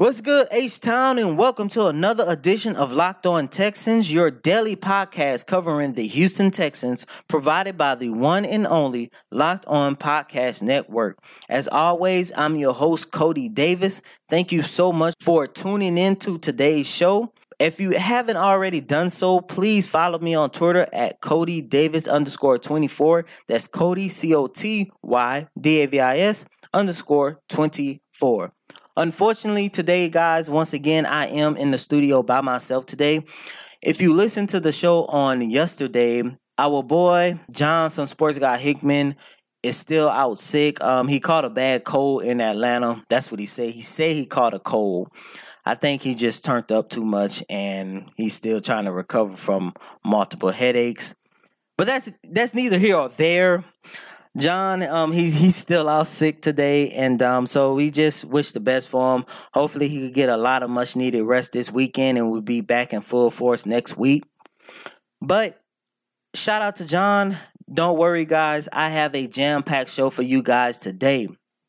What's 0.00 0.22
good, 0.22 0.46
H 0.50 0.80
Town, 0.80 1.18
and 1.18 1.36
welcome 1.36 1.68
to 1.68 1.88
another 1.88 2.24
edition 2.26 2.74
of 2.74 2.90
Locked 2.90 3.26
On 3.26 3.48
Texans, 3.48 4.10
your 4.10 4.30
daily 4.30 4.74
podcast 4.74 5.46
covering 5.46 5.92
the 5.92 6.06
Houston 6.06 6.50
Texans, 6.50 7.04
provided 7.28 7.76
by 7.76 7.96
the 7.96 8.08
one 8.08 8.46
and 8.46 8.66
only 8.66 9.10
Locked 9.30 9.66
On 9.66 9.96
Podcast 9.96 10.62
Network. 10.62 11.18
As 11.50 11.68
always, 11.68 12.32
I'm 12.34 12.56
your 12.56 12.72
host, 12.72 13.10
Coty 13.10 13.52
Davis. 13.52 14.00
Thank 14.30 14.52
you 14.52 14.62
so 14.62 14.90
much 14.90 15.12
for 15.20 15.46
tuning 15.46 15.98
in 15.98 16.16
to 16.20 16.38
today's 16.38 16.90
show. 16.90 17.34
If 17.58 17.78
you 17.78 17.90
haven't 17.90 18.38
already 18.38 18.80
done 18.80 19.10
so, 19.10 19.42
please 19.42 19.86
follow 19.86 20.18
me 20.18 20.34
on 20.34 20.48
Twitter 20.48 20.86
at 20.94 21.20
Coty 21.20 21.68
Davis 21.68 22.08
underscore 22.08 22.56
24. 22.56 23.26
That's 23.48 23.68
Coty, 23.68 24.10
C 24.10 24.34
O 24.34 24.46
T 24.46 24.90
Y 25.02 25.46
D 25.60 25.82
A 25.82 25.86
V 25.86 26.00
I 26.00 26.18
S 26.20 26.46
underscore 26.72 27.42
24. 27.50 28.54
Unfortunately, 29.00 29.70
today, 29.70 30.10
guys, 30.10 30.50
once 30.50 30.74
again, 30.74 31.06
I 31.06 31.28
am 31.28 31.56
in 31.56 31.70
the 31.70 31.78
studio 31.78 32.22
by 32.22 32.42
myself 32.42 32.84
today. 32.84 33.24
If 33.80 34.02
you 34.02 34.12
listened 34.12 34.50
to 34.50 34.60
the 34.60 34.72
show 34.72 35.06
on 35.06 35.40
yesterday, 35.50 36.22
our 36.58 36.82
boy 36.82 37.40
Johnson 37.50 38.04
Sports 38.04 38.38
Guy 38.38 38.58
Hickman 38.58 39.16
is 39.62 39.78
still 39.78 40.10
out 40.10 40.38
sick. 40.38 40.84
Um, 40.84 41.08
he 41.08 41.18
caught 41.18 41.46
a 41.46 41.48
bad 41.48 41.84
cold 41.84 42.24
in 42.24 42.42
Atlanta. 42.42 43.02
That's 43.08 43.30
what 43.30 43.40
he 43.40 43.46
said. 43.46 43.70
He 43.70 43.80
said 43.80 44.12
he 44.12 44.26
caught 44.26 44.52
a 44.52 44.58
cold. 44.58 45.08
I 45.64 45.76
think 45.76 46.02
he 46.02 46.14
just 46.14 46.44
turned 46.44 46.70
up 46.70 46.90
too 46.90 47.06
much 47.06 47.42
and 47.48 48.10
he's 48.16 48.34
still 48.34 48.60
trying 48.60 48.84
to 48.84 48.92
recover 48.92 49.32
from 49.32 49.72
multiple 50.04 50.50
headaches. 50.50 51.14
But 51.78 51.86
that's 51.86 52.12
that's 52.24 52.54
neither 52.54 52.76
here 52.76 52.96
or 52.96 53.08
there. 53.08 53.64
John, 54.38 54.82
um, 54.84 55.10
he's 55.10 55.40
he's 55.40 55.56
still 55.56 55.88
out 55.88 56.06
sick 56.06 56.40
today, 56.40 56.90
and 56.90 57.20
um, 57.20 57.46
so 57.46 57.74
we 57.74 57.90
just 57.90 58.24
wish 58.24 58.52
the 58.52 58.60
best 58.60 58.88
for 58.88 59.16
him. 59.16 59.24
Hopefully, 59.54 59.88
he 59.88 60.06
could 60.06 60.14
get 60.14 60.28
a 60.28 60.36
lot 60.36 60.62
of 60.62 60.70
much 60.70 60.94
needed 60.94 61.24
rest 61.24 61.52
this 61.52 61.72
weekend, 61.72 62.16
and 62.16 62.30
we'll 62.30 62.40
be 62.40 62.60
back 62.60 62.92
in 62.92 63.00
full 63.00 63.30
force 63.30 63.66
next 63.66 63.96
week. 63.96 64.22
But 65.20 65.60
shout 66.34 66.62
out 66.62 66.76
to 66.76 66.86
John. 66.86 67.36
Don't 67.72 67.98
worry, 67.98 68.24
guys. 68.24 68.68
I 68.72 68.90
have 68.90 69.14
a 69.14 69.26
jam 69.26 69.64
packed 69.64 69.90
show 69.90 70.10
for 70.10 70.22
you 70.22 70.42
guys 70.42 70.78
today. 70.78 71.28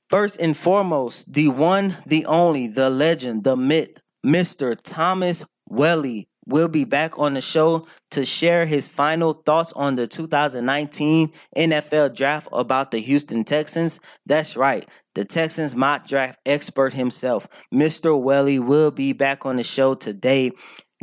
First 0.09 0.39
and 0.39 0.55
foremost, 0.55 1.33
the 1.33 1.47
one, 1.47 1.95
the 2.05 2.25
only, 2.25 2.67
the 2.67 2.89
legend, 2.89 3.43
the 3.43 3.55
myth, 3.55 4.01
Mr. 4.25 4.77
Thomas 4.81 5.45
Welly 5.67 6.27
will 6.45 6.67
be 6.67 6.83
back 6.83 7.17
on 7.19 7.33
the 7.33 7.41
show 7.41 7.85
to 8.11 8.25
share 8.25 8.65
his 8.65 8.87
final 8.87 9.33
thoughts 9.33 9.73
on 9.73 9.95
the 9.95 10.07
2019 10.07 11.31
NFL 11.55 12.15
draft 12.15 12.47
about 12.51 12.91
the 12.91 12.99
Houston 12.99 13.43
Texans. 13.43 13.99
That's 14.25 14.57
right. 14.57 14.87
The 15.13 15.25
Texans 15.25 15.75
mock 15.75 16.07
draft 16.07 16.39
expert 16.45 16.93
himself, 16.93 17.47
Mr. 17.73 18.19
Welly, 18.21 18.59
will 18.59 18.91
be 18.91 19.13
back 19.13 19.45
on 19.45 19.57
the 19.57 19.63
show 19.63 19.93
today. 19.93 20.51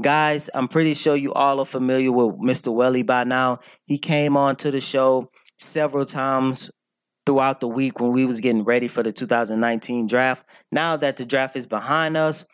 Guys, 0.02 0.48
I'm 0.54 0.68
pretty 0.68 0.94
sure 0.94 1.16
you 1.16 1.32
all 1.32 1.60
are 1.60 1.66
familiar 1.66 2.12
with 2.12 2.36
Mr. 2.36 2.72
Welly 2.72 3.02
by 3.02 3.24
now. 3.24 3.58
He 3.84 3.98
came 3.98 4.36
on 4.36 4.56
to 4.56 4.70
the 4.70 4.80
show 4.80 5.30
several 5.58 6.04
times 6.04 6.70
throughout 7.26 7.60
the 7.60 7.68
week 7.68 8.00
when 8.00 8.12
we 8.12 8.24
was 8.24 8.40
getting 8.40 8.64
ready 8.64 8.88
for 8.88 9.02
the 9.02 9.12
2019 9.12 10.06
draft. 10.06 10.46
Now 10.72 10.96
that 10.96 11.18
the 11.18 11.26
draft 11.26 11.56
is 11.56 11.66
behind 11.66 12.16
us, 12.16 12.46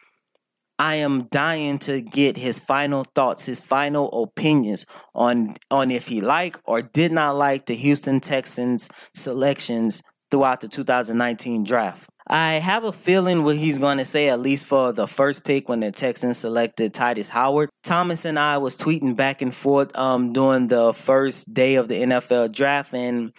I 0.78 0.96
am 0.96 1.28
dying 1.28 1.78
to 1.80 2.00
get 2.00 2.36
his 2.36 2.58
final 2.58 3.04
thoughts, 3.14 3.46
his 3.46 3.60
final 3.60 4.08
opinions 4.22 4.86
on 5.14 5.54
on 5.70 5.90
if 5.90 6.08
he 6.08 6.20
liked 6.20 6.60
or 6.64 6.82
did 6.82 7.12
not 7.12 7.36
like 7.36 7.66
the 7.66 7.74
Houston 7.74 8.20
Texans 8.20 8.88
selections 9.14 10.02
throughout 10.30 10.60
the 10.60 10.68
2019 10.68 11.62
draft. 11.62 12.08
I 12.26 12.54
have 12.54 12.84
a 12.84 12.92
feeling 12.92 13.44
what 13.44 13.56
he's 13.56 13.78
going 13.78 13.98
to 13.98 14.04
say 14.04 14.30
at 14.30 14.40
least 14.40 14.66
for 14.66 14.92
the 14.92 15.06
first 15.06 15.44
pick 15.44 15.68
when 15.68 15.80
the 15.80 15.92
Texans 15.92 16.38
selected 16.38 16.94
Tytus 16.94 17.28
Howard. 17.30 17.68
Thomas 17.82 18.24
and 18.24 18.38
I 18.38 18.56
was 18.58 18.78
tweeting 18.78 19.14
back 19.16 19.42
and 19.42 19.54
forth 19.54 19.96
um 19.96 20.32
during 20.32 20.66
the 20.68 20.92
first 20.92 21.54
day 21.54 21.76
of 21.76 21.86
the 21.86 22.00
NFL 22.00 22.52
draft 22.52 22.94
and 22.94 23.30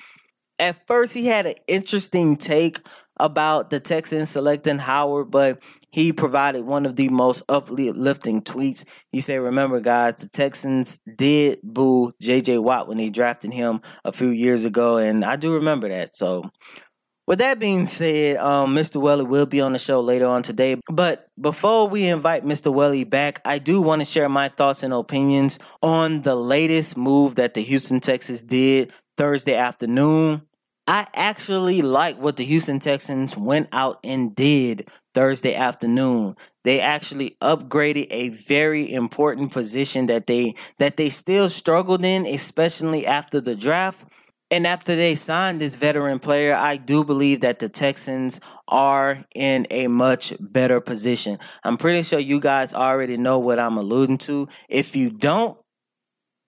at 0.59 0.87
first 0.87 1.13
he 1.15 1.25
had 1.25 1.45
an 1.47 1.55
interesting 1.67 2.37
take 2.37 2.79
about 3.17 3.69
the 3.69 3.79
Texans 3.79 4.29
selecting 4.29 4.79
Howard, 4.79 5.31
but 5.31 5.61
he 5.91 6.11
provided 6.11 6.65
one 6.65 6.85
of 6.85 6.97
the 6.97 7.09
most 7.09 7.43
uplifting 7.47 8.41
tweets. 8.41 8.85
He 9.11 9.21
said, 9.21 9.37
Remember, 9.37 9.79
guys, 9.79 10.15
the 10.15 10.27
Texans 10.27 10.99
did 10.99 11.59
boo 11.63 12.11
JJ 12.21 12.61
Watt 12.61 12.87
when 12.87 12.97
they 12.97 13.09
drafted 13.09 13.53
him 13.53 13.81
a 14.03 14.11
few 14.11 14.29
years 14.29 14.65
ago, 14.65 14.97
and 14.97 15.23
I 15.23 15.37
do 15.37 15.53
remember 15.53 15.87
that. 15.87 16.15
So, 16.15 16.49
with 17.27 17.39
that 17.39 17.59
being 17.59 17.85
said, 17.87 18.37
um, 18.37 18.75
Mr. 18.75 19.01
Welly 19.01 19.25
will 19.25 19.47
be 19.47 19.59
on 19.59 19.73
the 19.73 19.79
show 19.79 19.99
later 19.99 20.27
on 20.27 20.43
today. 20.43 20.75
But 20.91 21.27
before 21.39 21.87
we 21.87 22.07
invite 22.07 22.45
Mr. 22.45 22.71
Welly 22.71 23.03
back, 23.03 23.41
I 23.45 23.57
do 23.57 23.81
want 23.81 24.01
to 24.01 24.05
share 24.05 24.29
my 24.29 24.49
thoughts 24.49 24.83
and 24.83 24.93
opinions 24.93 25.57
on 25.81 26.21
the 26.21 26.35
latest 26.35 26.97
move 26.97 27.35
that 27.35 27.55
the 27.55 27.61
Houston 27.61 27.99
Texans 27.99 28.43
did 28.43 28.91
Thursday 29.17 29.55
afternoon. 29.55 30.43
I 30.87 31.07
actually 31.15 31.81
like 31.81 32.17
what 32.19 32.37
the 32.37 32.45
Houston 32.45 32.79
Texans 32.79 33.35
went 33.35 33.69
out 33.71 33.99
and 34.03 34.35
did 34.35 34.87
Thursday 35.15 35.55
afternoon. 35.55 36.35
They 36.63 36.79
actually 36.79 37.37
upgraded 37.41 38.07
a 38.11 38.29
very 38.29 38.93
important 38.93 39.51
position 39.51 40.05
that 40.07 40.27
they 40.27 40.53
that 40.77 40.97
they 40.97 41.09
still 41.09 41.49
struggled 41.49 42.05
in, 42.05 42.27
especially 42.27 43.05
after 43.05 43.41
the 43.41 43.55
draft. 43.55 44.07
And 44.51 44.67
after 44.67 44.95
they 44.95 45.15
signed 45.15 45.59
this 45.59 45.75
veteran 45.75 46.19
player, 46.19 46.53
I 46.53 46.77
do 46.77 47.03
believe 47.03 47.41
that 47.41 47.57
the 47.57 47.67
Texans 47.67 48.39
are 48.67 49.17
in 49.33 49.65
a 49.71 49.87
much 49.87 50.33
better 50.39 50.79
position. 50.79 51.39
I'm 51.63 51.77
pretty 51.77 52.03
sure 52.03 52.19
you 52.19 52.39
guys 52.39 52.71
already 52.71 53.17
know 53.17 53.39
what 53.39 53.59
I'm 53.59 53.75
alluding 53.75 54.19
to. 54.19 54.47
If 54.69 54.95
you 54.95 55.09
don't, 55.09 55.57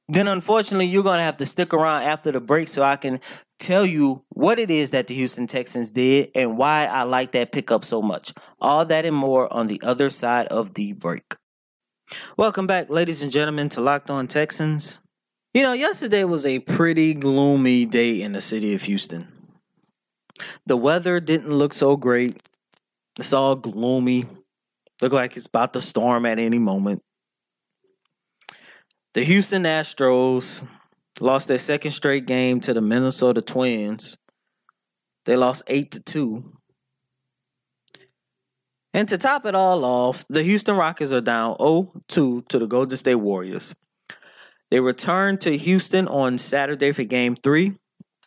then 0.09 0.27
unfortunately 0.27 0.85
you're 0.85 1.03
going 1.03 1.17
to 1.17 1.23
have 1.23 1.37
to 1.37 1.45
stick 1.45 1.73
around 1.73 2.03
after 2.03 2.31
the 2.31 2.39
break 2.39 2.67
so 2.67 2.83
I 2.83 2.97
can 2.97 3.19
tell 3.59 3.85
you 3.85 4.23
what 4.29 4.59
it 4.59 4.69
is 4.69 4.91
that 4.91 5.07
the 5.07 5.15
Houston 5.15 5.47
Texans 5.47 5.91
did 5.91 6.29
and 6.35 6.57
why 6.57 6.85
I 6.85 7.03
like 7.03 7.31
that 7.31 7.51
pickup 7.51 7.83
so 7.83 8.01
much. 8.01 8.33
All 8.59 8.85
that 8.85 9.05
and 9.05 9.15
more 9.15 9.51
on 9.53 9.67
the 9.67 9.81
other 9.83 10.09
side 10.09 10.47
of 10.47 10.73
the 10.73 10.93
break. 10.93 11.35
Welcome 12.37 12.67
back, 12.67 12.89
ladies 12.89 13.21
and 13.21 13.31
gentlemen, 13.31 13.69
to 13.69 13.81
Locked 13.81 14.09
On 14.09 14.27
Texans. 14.27 14.99
You 15.53 15.63
know, 15.63 15.73
yesterday 15.73 16.23
was 16.23 16.45
a 16.45 16.59
pretty 16.59 17.13
gloomy 17.13 17.85
day 17.85 18.21
in 18.21 18.33
the 18.33 18.41
city 18.41 18.73
of 18.73 18.83
Houston. 18.83 19.27
The 20.65 20.77
weather 20.77 21.19
didn't 21.19 21.51
look 21.51 21.73
so 21.73 21.97
great. 21.97 22.41
It's 23.17 23.33
all 23.33 23.55
gloomy. 23.55 24.25
Look 25.01 25.13
like 25.13 25.35
it's 25.35 25.47
about 25.47 25.73
to 25.73 25.81
storm 25.81 26.25
at 26.25 26.39
any 26.39 26.59
moment. 26.59 27.01
The 29.13 29.23
Houston 29.23 29.63
Astros 29.63 30.67
lost 31.21 31.47
their 31.47 31.57
second 31.57 31.91
straight 31.91 32.25
game 32.25 32.59
to 32.61 32.73
the 32.73 32.81
Minnesota 32.81 33.41
Twins. 33.41 34.17
They 35.25 35.35
lost 35.35 35.63
8 35.67 35.91
to 35.91 36.03
2. 36.03 36.57
And 38.93 39.07
to 39.09 39.17
top 39.17 39.45
it 39.45 39.53
all 39.53 39.85
off, 39.85 40.25
the 40.27 40.43
Houston 40.43 40.75
Rockets 40.75 41.13
are 41.13 41.21
down 41.21 41.55
0-2 41.57 42.47
to 42.47 42.59
the 42.59 42.67
Golden 42.67 42.97
State 42.97 43.15
Warriors. 43.15 43.75
They 44.71 44.79
return 44.79 45.37
to 45.39 45.57
Houston 45.57 46.07
on 46.07 46.37
Saturday 46.37 46.91
for 46.91 47.03
game 47.03 47.35
3, 47.35 47.73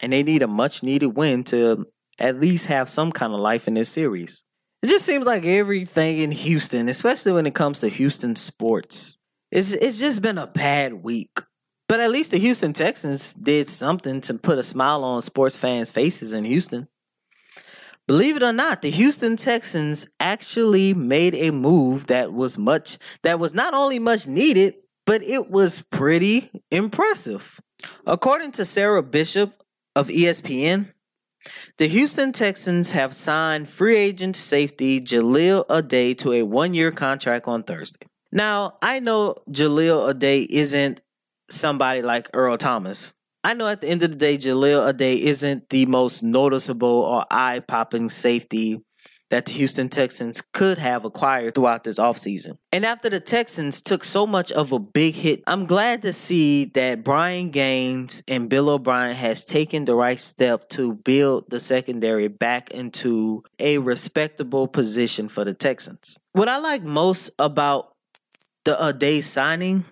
and 0.01 0.13
they 0.13 0.23
need 0.23 0.43
a 0.43 0.47
much 0.47 0.83
needed 0.83 1.17
win 1.17 1.45
to 1.45 1.87
at 2.19 2.39
least 2.39 2.67
have 2.67 2.89
some 2.89 3.13
kind 3.13 3.33
of 3.33 3.41
life 3.41 3.67
in 3.67 3.75
this 3.75 3.89
series. 3.89 4.45
It 4.83 4.89
just 4.89 5.05
seems 5.05 5.27
like 5.27 5.45
everything 5.45 6.19
in 6.19 6.33
Houston, 6.33 6.89
especially 6.89 7.33
when 7.33 7.47
it 7.47 7.55
comes 7.55 7.81
to 7.81 7.89
Houston 7.89 8.37
sports, 8.37 9.19
it's, 9.51 9.75
it's 9.75 9.99
just 10.01 10.23
been 10.23 10.39
a 10.39 10.47
bad 10.47 10.95
week. 10.95 11.41
But 11.91 11.99
at 11.99 12.13
least 12.13 12.31
the 12.31 12.39
Houston 12.39 12.73
Texans 12.73 13.35
did 13.35 13.69
something 13.69 14.21
to 14.21 14.35
put 14.35 14.61
a 14.61 14.63
smile 14.63 15.03
on 15.03 15.23
sports 15.23 15.57
fans' 15.57 15.91
faces 15.91 16.33
in 16.33 16.45
Houston. 16.45 16.87
Believe 18.07 18.37
it 18.37 18.45
or 18.45 18.53
not, 18.53 18.83
the 18.83 18.91
Houston 18.91 19.37
Texans 19.37 20.07
actually 20.21 20.95
made 20.95 21.35
a 21.35 21.51
move 21.51 22.07
that 22.07 22.33
was 22.33 22.57
much 22.57 22.97
that 23.25 23.41
was 23.41 23.55
not 23.55 23.75
only 23.75 23.99
much 23.99 24.29
needed, 24.29 24.75
but 25.05 25.21
it 25.25 25.51
was 25.51 25.83
pretty 25.91 26.49
impressive. 26.71 27.59
According 28.07 28.53
to 28.53 28.65
Sarah 28.65 29.03
Barshop 29.03 29.55
of 29.97 30.07
ESPN, 30.07 30.93
The 31.79 31.89
Houston 31.89 32.31
Texans 32.31 32.93
have 32.93 33.13
signed 33.13 33.69
free 33.69 33.97
agent 33.97 34.37
safety 34.37 35.01
Jahleel 35.01 35.67
Addae 35.67 36.17
to 36.19 36.35
a 36.35 36.45
one 36.45 36.73
year 36.73 36.93
contract 36.93 37.49
on 37.49 37.65
Thursday. 37.65 38.07
Now, 38.31 38.79
I 38.81 39.01
know 39.01 39.35
Jahleel 39.51 40.15
Addae 40.15 40.47
isn't 40.49 41.01
somebody 41.53 42.03
like 42.03 42.29
Earl 42.33 42.57
Thomas. 42.57 43.15
I 43.43 43.55
know 43.55 43.69
at 43.69 43.81
the 43.81 43.89
end 43.89 44.03
of 44.03 44.11
the 44.11 44.17
day, 44.17 44.37
Jahleel 44.37 44.93
Addae 44.93 45.19
isn't 45.19 45.71
the 45.71 45.87
most 45.87 46.23
noticeable 46.23 46.89
or 46.89 47.25
eye 47.31 47.61
popping 47.67 48.09
safety 48.09 48.81
that 49.31 49.47
the 49.47 49.53
Houston 49.53 49.89
Texans 49.89 50.43
could 50.53 50.79
have 50.79 51.05
acquired 51.05 51.55
throughout 51.55 51.85
this 51.85 51.99
offseason. 51.99 52.59
And 52.73 52.85
after 52.85 53.09
the 53.09 53.21
Texans 53.21 53.81
took 53.81 54.05
so 54.05 54.27
much 54.27 54.53
of 54.53 54.73
a 54.73 54.79
big 54.79 55.15
hit, 55.15 55.43
I'm 55.47 55.67
glad 55.67 56.03
to 56.03 56.13
see 56.13 56.67
that 56.75 57.05
Brian 57.05 57.51
Gaines 57.51 58.23
and 58.29 58.51
Bill 58.51 58.69
O'Brien 58.69 59.15
has 59.15 59.45
taken 59.45 59.85
the 59.85 59.95
right 59.95 60.19
step 60.19 60.69
to 60.71 60.95
build 60.95 61.49
the 61.49 61.61
secondary 61.61 62.29
back 62.29 62.71
into 62.71 63.45
a 63.59 63.79
respectable 63.79 64.67
position 64.67 65.29
for 65.29 65.45
the 65.45 65.55
Texans. 65.55 66.19
What 66.33 66.49
I 66.49 66.59
like 66.59 66.83
most 66.83 67.31
about 67.39 67.95
the 68.65 68.75
Addae 68.75 69.23
signing 69.23 69.85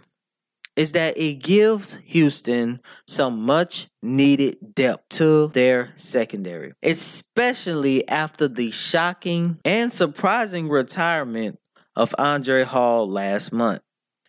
is 0.78 0.92
that 0.92 1.19
it 1.19 1.42
gives 1.42 1.96
Houston 2.04 2.80
some 3.04 3.42
much 3.42 3.88
needed 4.00 4.56
depth 4.76 5.08
to 5.08 5.48
their 5.48 5.92
secondary, 5.96 6.72
especially 6.84 8.08
after 8.08 8.46
the 8.46 8.70
shocking 8.70 9.58
and 9.64 9.90
surprising 9.90 10.69
retirement 10.69 11.58
of 11.96 12.14
Andre 12.16 12.62
Hal 12.62 13.08
last 13.08 13.52
month. 13.52 13.80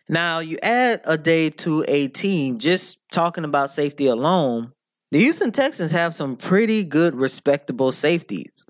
Now, 0.08 0.40
you 0.40 0.58
add 0.60 1.04
Addae 1.04 1.54
to 1.58 1.84
a 1.86 2.08
team, 2.08 2.58
just 2.58 2.98
talking 3.12 3.44
about 3.44 3.70
safety 3.70 4.08
alone, 4.08 4.72
the 5.12 5.20
Houston 5.20 5.52
Texans 5.52 5.92
have 5.92 6.14
some 6.14 6.36
pretty 6.36 6.82
good, 6.82 7.14
respectable 7.14 7.92
safeties. 7.92 8.66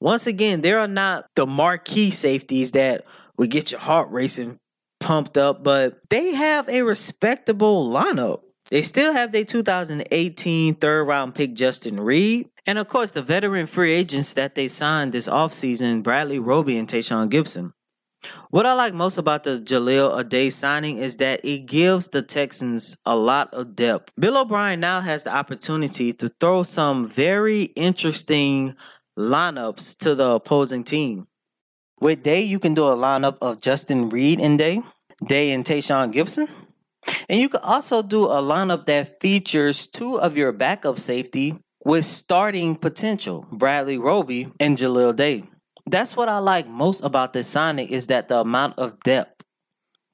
Once 0.00 0.26
again, 0.26 0.62
there 0.62 0.80
are 0.80 0.88
not 0.88 1.26
the 1.36 1.46
marquee 1.46 2.10
safeties 2.10 2.72
that 2.72 3.04
would 3.38 3.52
get 3.52 3.70
your 3.70 3.80
heart 3.80 4.10
racing 4.10 4.58
pumped 5.04 5.36
up, 5.36 5.62
but 5.62 6.00
they 6.08 6.34
have 6.34 6.68
a 6.68 6.82
respectable 6.82 7.90
lineup. 7.90 8.40
They 8.70 8.80
still 8.80 9.12
have 9.12 9.30
their 9.32 9.44
2018 9.44 10.74
third 10.76 11.04
round 11.04 11.34
pick 11.34 11.54
Justin 11.54 12.00
Reid. 12.00 12.48
And 12.66 12.78
of 12.78 12.88
course, 12.88 13.10
the 13.10 13.22
veteran 13.22 13.66
free 13.66 13.92
agents 13.92 14.32
that 14.34 14.54
they 14.54 14.66
signed 14.66 15.12
this 15.12 15.28
offseason, 15.28 16.02
Bradley 16.02 16.38
Roby 16.38 16.78
and 16.78 16.88
Tashaun 16.88 17.28
Gipson. 17.28 17.72
What 18.48 18.64
I 18.64 18.72
like 18.72 18.94
most 18.94 19.18
about 19.18 19.44
the 19.44 19.60
Jahleel 19.60 20.18
Addae 20.18 20.50
signing 20.50 20.96
is 20.96 21.18
that 21.18 21.44
it 21.44 21.66
gives 21.66 22.08
the 22.08 22.22
Texans 22.22 22.96
a 23.04 23.14
lot 23.14 23.52
of 23.52 23.76
depth. 23.76 24.14
Bill 24.18 24.38
O'Brien 24.38 24.80
now 24.80 25.02
has 25.02 25.24
the 25.24 25.36
opportunity 25.36 26.14
to 26.14 26.30
throw 26.40 26.62
some 26.62 27.06
very 27.06 27.64
interesting 27.76 28.74
lineups 29.18 29.98
to 29.98 30.14
the 30.14 30.30
opposing 30.30 30.84
team. 30.84 31.26
With 32.00 32.22
Day, 32.22 32.42
you 32.42 32.58
can 32.58 32.74
do 32.74 32.84
a 32.84 32.96
lineup 32.96 33.38
of 33.40 33.60
Justin 33.60 34.08
Reid 34.08 34.40
and 34.40 34.58
Day, 34.58 34.80
Day 35.24 35.52
and 35.52 35.64
Tashaun 35.64 36.12
Gipson. 36.12 36.48
And 37.28 37.38
you 37.38 37.48
can 37.48 37.60
also 37.62 38.02
do 38.02 38.24
a 38.24 38.40
lineup 38.40 38.86
that 38.86 39.20
features 39.20 39.86
two 39.86 40.18
of 40.18 40.36
your 40.36 40.52
backup 40.52 40.98
safety 40.98 41.58
with 41.84 42.04
starting 42.04 42.76
potential, 42.76 43.46
Bradley 43.52 43.98
Roby 43.98 44.50
and 44.58 44.78
Jaleel 44.78 45.14
Day. 45.14 45.44
That's 45.86 46.16
what 46.16 46.30
I 46.30 46.38
like 46.38 46.66
most 46.66 47.04
about 47.04 47.34
this 47.34 47.46
signing 47.46 47.88
is 47.88 48.06
that 48.06 48.28
the 48.28 48.38
amount 48.38 48.78
of 48.78 48.98
depth 49.00 49.42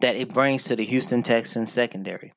that 0.01 0.17
it 0.17 0.35
brings 0.35 0.65
to 0.65 0.77
the 0.77 0.85
Houston 0.85 1.23
Texans 1.23 1.71
secondary. 1.71 2.33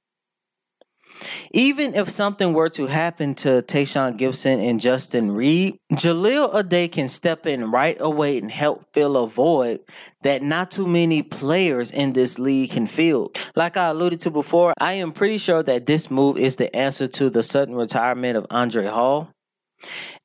Even 1.52 1.94
if 1.94 2.10
something 2.10 2.54
were 2.54 2.70
to 2.70 2.88
happen 2.88 3.36
to 3.36 3.62
Tashaun 3.62 4.18
Gipson 4.18 4.60
and 4.68 4.80
Justin 4.80 5.32
Reid, 5.32 5.78
Jahleel 5.94 6.54
Addae 6.54 6.92
can 6.92 7.08
step 7.08 7.46
in 7.46 7.72
right 7.72 7.98
away 8.00 8.38
and 8.38 8.52
help 8.52 8.86
fill 8.94 9.18
a 9.18 9.28
void 9.28 9.80
that 10.22 10.42
not 10.42 10.72
too 10.72 10.88
many 10.88 11.24
players 11.24 11.92
in 11.92 12.14
this 12.14 12.40
league 12.40 12.72
can 12.72 12.88
fill. 12.88 13.32
Like 13.56 13.78
I 13.78 13.88
alluded 13.88 14.20
to 14.22 14.32
before, 14.32 14.74
I 14.80 14.94
am 14.94 15.12
pretty 15.12 15.38
sure 15.38 15.64
that 15.64 15.86
this 15.86 16.10
move 16.10 16.38
is 16.38 16.56
the 16.56 16.74
answer 16.76 17.08
to 17.08 17.30
the 17.30 17.44
sudden 17.44 17.76
retirement 17.76 18.38
of 18.38 18.48
Andre 18.50 18.86
Hal. 18.86 19.32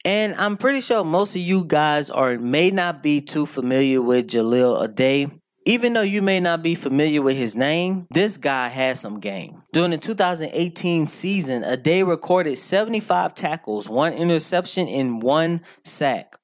And 0.04 0.34
I'm 0.36 0.56
pretty 0.56 0.80
sure 0.80 1.04
most 1.04 1.34
of 1.34 1.42
you 1.42 1.64
guys 1.64 2.10
are 2.10 2.38
may 2.38 2.70
not 2.70 3.02
be 3.02 3.20
too 3.20 3.46
familiar 3.46 4.00
with 4.00 4.28
Jahleel 4.28 4.86
Addae. 4.86 5.37
Even 5.68 5.92
though 5.92 6.00
you 6.00 6.22
may 6.22 6.40
not 6.40 6.62
be 6.62 6.74
familiar 6.74 7.20
with 7.20 7.36
his 7.36 7.54
name, 7.54 8.06
this 8.10 8.38
guy 8.38 8.68
has 8.68 9.00
some 9.00 9.20
game. 9.20 9.64
During 9.70 9.90
the 9.90 9.98
2018 9.98 11.06
season, 11.08 11.62
Addae 11.62 12.08
recorded 12.08 12.56
75 12.56 13.34
tackles, 13.34 13.86
one 13.86 14.14
interception, 14.14 14.88
and 14.88 15.22
one 15.22 15.60
sack. 15.84 16.36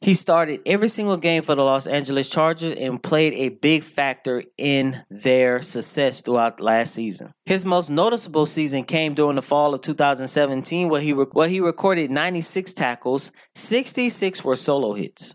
He 0.00 0.14
started 0.14 0.60
every 0.64 0.86
single 0.86 1.16
game 1.16 1.42
for 1.42 1.56
the 1.56 1.64
Los 1.64 1.88
Angeles 1.88 2.30
Chargers 2.30 2.78
and 2.78 3.02
played 3.02 3.34
a 3.34 3.48
big 3.48 3.82
factor 3.82 4.44
in 4.56 4.94
their 5.10 5.60
success 5.60 6.22
throughout 6.22 6.60
last 6.60 6.94
season. 6.94 7.32
His 7.46 7.64
most 7.64 7.90
noticeable 7.90 8.46
season 8.46 8.84
came 8.84 9.12
during 9.12 9.34
the 9.34 9.42
fall 9.42 9.74
of 9.74 9.80
2017 9.80 10.88
where 10.88 11.00
he, 11.00 11.12
re- 11.12 11.26
where 11.32 11.48
he 11.48 11.58
recorded 11.58 12.12
96 12.12 12.74
tackles, 12.74 13.32
66 13.56 14.44
were 14.44 14.54
solo 14.54 14.92
hits. 14.92 15.34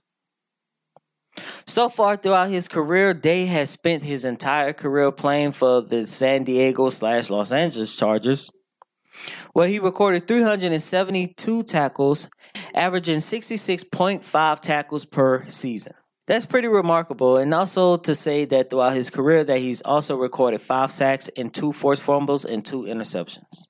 So 1.66 1.90
far 1.90 2.16
throughout 2.16 2.50
his 2.50 2.68
career, 2.68 3.14
Day 3.14 3.46
has 3.48 3.72
spent 3.72 4.04
his 4.04 4.26
entire 4.26 4.74
career 4.74 5.12
playing 5.12 5.54
for 5.54 5.82
the 5.82 6.06
San 6.06 6.44
Diego 6.44 6.90
slash 6.90 7.30
Los 7.30 7.52
Angeles 7.52 7.96
Chargers, 7.96 8.50
where 9.54 9.68
he 9.68 9.80
recorded 9.80 10.28
372 10.28 11.64
tackles, 11.64 12.30
averaging 12.76 13.18
66.5 13.20 14.60
tackles 14.60 15.06
per 15.06 15.48
season. 15.48 15.94
That's 16.26 16.46
pretty 16.46 16.70
remarkable, 16.70 17.38
and 17.38 17.54
also 17.54 17.98
to 17.98 18.16
say 18.16 18.46
that 18.46 18.70
throughout 18.70 18.94
his 18.94 19.10
career 19.10 19.44
that 19.44 19.58
he's 19.58 19.82
also 19.82 20.16
recorded 20.16 20.62
five 20.62 20.90
sacks 20.90 21.30
and 21.36 21.54
two 21.54 21.74
forced 21.74 22.04
fumbles 22.04 22.46
and 22.46 22.64
two 22.64 22.84
interceptions. 22.84 23.68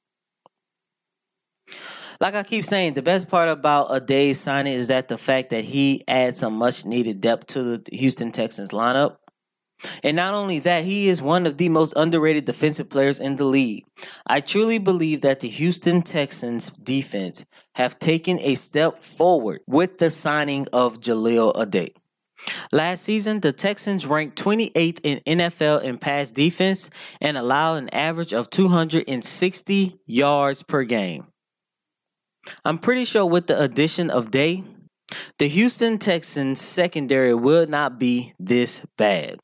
Like 2.24 2.36
I 2.36 2.44
keep 2.44 2.64
saying, 2.64 2.94
the 2.94 3.02
best 3.02 3.28
part 3.28 3.50
about 3.50 3.90
Addae's 3.90 4.40
signing 4.40 4.72
is 4.72 4.88
that 4.88 5.10
the 5.10 5.18
fact 5.18 5.50
that 5.50 5.66
he 5.66 6.06
adds 6.08 6.38
some 6.38 6.54
much 6.54 6.86
needed 6.86 7.20
depth 7.20 7.48
to 7.48 7.80
the 7.80 7.98
Houston 7.98 8.32
Texans 8.32 8.70
lineup. 8.70 9.18
And 10.06 10.16
not 10.16 10.34
only 10.34 10.60
that, 10.60 10.86
he 10.86 11.10
is 11.10 11.22
one 11.22 11.46
of 11.46 11.58
the 11.58 11.68
most 11.68 11.92
underrated 11.98 12.46
defensive 12.46 12.90
players 12.90 13.20
in 13.20 13.36
the 13.36 13.44
league. 13.44 13.84
I 14.26 14.40
truly 14.40 14.78
believe 14.78 15.20
that 15.20 15.42
the 15.42 15.50
Houston 15.50 16.02
Texans 16.02 16.70
defense 16.70 17.46
have 17.76 18.00
taken 18.00 18.40
a 18.40 18.56
step 18.56 19.00
forward 19.00 19.60
with 19.68 19.98
the 19.98 20.10
signing 20.10 20.66
of 20.72 21.00
Jahleel 21.00 21.54
Addae. 21.56 21.94
Last 22.72 23.04
season, 23.04 23.42
the 23.42 23.52
Texans 23.52 24.08
ranked 24.08 24.42
28th 24.42 25.02
in 25.04 25.20
NFL 25.28 25.84
in 25.84 25.98
pass 25.98 26.32
defense 26.32 26.90
and 27.20 27.36
allowed 27.36 27.76
an 27.76 27.90
average 27.90 28.32
of 28.34 28.50
260 28.50 30.00
yards 30.06 30.64
per 30.64 30.86
game. 30.86 31.28
I'm 32.66 32.78
pretty 32.78 33.06
sure 33.06 33.26
with 33.26 33.48
the 33.48 33.62
addition 33.62 34.10
of 34.10 34.32
Day, 34.32 34.64
the 35.38 35.48
Houston 35.48 35.98
Texans 35.98 36.60
secondary 36.62 37.34
will 37.34 37.68
not 37.68 38.00
be 38.00 38.34
this 38.40 38.86
bad. 38.98 39.40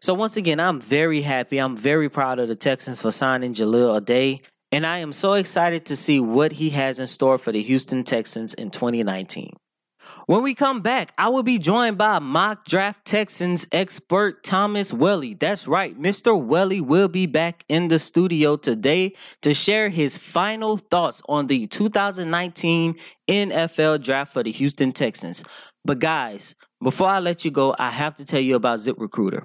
So 0.00 0.14
once 0.14 0.36
again, 0.36 0.60
I'm 0.60 0.80
very 0.80 1.22
happy. 1.22 1.58
I'm 1.58 1.76
very 1.76 2.08
proud 2.08 2.38
of 2.38 2.48
the 2.48 2.54
Texans 2.54 3.02
for 3.02 3.10
signing 3.10 3.54
Jahleel 3.54 4.00
Addae, 4.00 4.40
and 4.70 4.86
I 4.86 4.98
am 4.98 5.12
so 5.12 5.34
excited 5.34 5.84
to 5.86 5.96
see 5.96 6.20
what 6.20 6.52
he 6.52 6.70
has 6.70 7.00
in 7.00 7.06
store 7.06 7.38
for 7.38 7.52
the 7.52 7.62
Houston 7.62 8.04
Texans 8.04 8.54
in 8.54 8.70
2019. 8.70 9.52
When 10.26 10.42
we 10.42 10.54
come 10.54 10.80
back, 10.80 11.12
I 11.18 11.28
will 11.28 11.42
be 11.42 11.58
joined 11.58 11.98
by 11.98 12.18
mock 12.18 12.64
draft 12.64 13.04
Texans 13.04 13.66
expert 13.72 14.44
Thomas 14.44 14.92
Welly. 14.92 15.34
That's 15.34 15.66
right, 15.66 15.98
Mr. 16.00 16.40
Welly 16.40 16.80
will 16.80 17.08
be 17.08 17.26
back 17.26 17.64
in 17.68 17.88
the 17.88 17.98
studio 17.98 18.56
today 18.56 19.14
to 19.42 19.52
share 19.52 19.88
his 19.88 20.18
final 20.18 20.76
thoughts 20.76 21.22
on 21.28 21.48
the 21.48 21.66
2019 21.66 22.94
NFL 23.28 24.02
draft 24.02 24.32
for 24.32 24.42
the 24.42 24.52
Houston 24.52 24.92
Texans. 24.92 25.42
But 25.84 25.98
guys, 25.98 26.54
before 26.82 27.08
I 27.08 27.18
let 27.18 27.44
you 27.44 27.50
go, 27.50 27.74
I 27.78 27.90
have 27.90 28.14
to 28.16 28.26
tell 28.26 28.40
you 28.40 28.54
about 28.54 28.78
ZipRecruiter. 28.78 29.44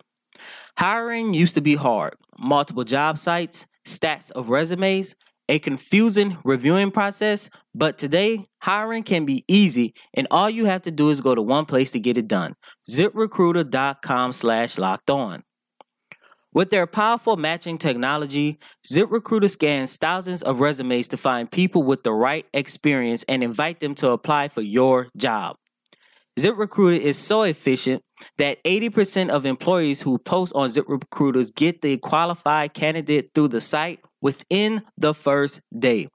Hiring 0.78 1.34
used 1.34 1.56
to 1.56 1.62
be 1.62 1.76
hard. 1.76 2.14
Multiple 2.38 2.84
job 2.84 3.18
sites, 3.18 3.66
stacks 3.84 4.30
of 4.32 4.50
resumes, 4.50 5.16
a 5.50 5.60
confusing 5.60 6.38
reviewing 6.44 6.92
process, 6.92 7.50
but 7.74 7.98
today 7.98 8.46
hiring 8.62 9.04
can 9.04 9.26
be 9.26 9.46
easy 9.48 9.94
and 10.14 10.28
all 10.30 10.50
you 10.50 10.66
have 10.66 10.82
to 10.84 10.92
do 10.92 11.10
is 11.10 11.22
go 11.22 11.36
to 11.36 11.42
one 11.42 11.66
place 11.66 11.92
to 11.92 12.00
get 12.00 12.18
it 12.18 12.28
done. 12.28 12.56
ZipRecruiter.com 12.90 14.32
slash 14.32 14.78
locked 14.78 15.10
on. 15.10 15.44
With 16.54 16.72
their 16.72 16.88
powerful 16.88 17.38
matching 17.38 17.78
technology, 17.78 18.58
ZipRecruiter 18.92 19.50
scans 19.50 19.98
thousands 19.98 20.42
of 20.42 20.60
resumes 20.60 21.08
to 21.10 21.18
find 21.18 21.52
people 21.52 21.84
with 21.84 22.04
the 22.04 22.14
right 22.14 22.46
experience 22.54 23.24
and 23.28 23.44
invite 23.44 23.80
them 23.80 23.94
to 23.96 24.10
apply 24.10 24.48
for 24.48 24.62
your 24.62 25.10
job. 25.16 25.58
ZipRecruiter 26.40 27.00
is 27.00 27.18
so 27.18 27.44
efficient 27.44 28.04
that 28.38 28.64
80% 28.64 29.30
of 29.30 29.46
employees 29.46 30.04
who 30.04 30.18
post 30.18 30.54
on 30.56 30.70
ZipRecruiters 30.70 31.54
get 31.54 31.82
the 31.82 31.98
qualified 31.98 32.74
candidate 32.74 33.32
through 33.34 33.50
the 33.50 33.62
site 33.62 34.00
within 34.22 34.84
the 34.98 35.14
first 35.14 35.62
day. 35.78 36.08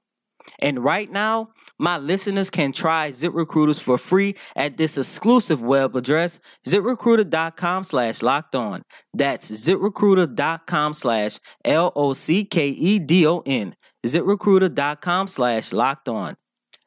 And 0.59 0.83
right 0.83 1.11
now, 1.11 1.49
my 1.79 1.97
listeners 1.97 2.49
can 2.49 2.71
try 2.71 3.11
ZipRecruiters 3.11 3.81
for 3.81 3.97
free 3.97 4.35
at 4.55 4.77
this 4.77 4.97
exclusive 4.97 5.61
web 5.61 5.95
address, 5.95 6.39
ziprecruiter.com 6.67 7.83
slash 7.83 8.21
locked 8.21 8.55
on. 8.55 8.83
That's 9.13 9.49
ziprecruiter.com 9.67 10.93
slash 10.93 11.39
L 11.65 11.91
O 11.95 12.13
C 12.13 12.45
K 12.45 12.67
E 12.69 12.99
D 12.99 13.25
O 13.25 13.41
N. 13.45 13.73
ZipRecruiter.com 14.05 15.27
slash 15.27 15.71
locked 15.71 16.09
on. 16.09 16.35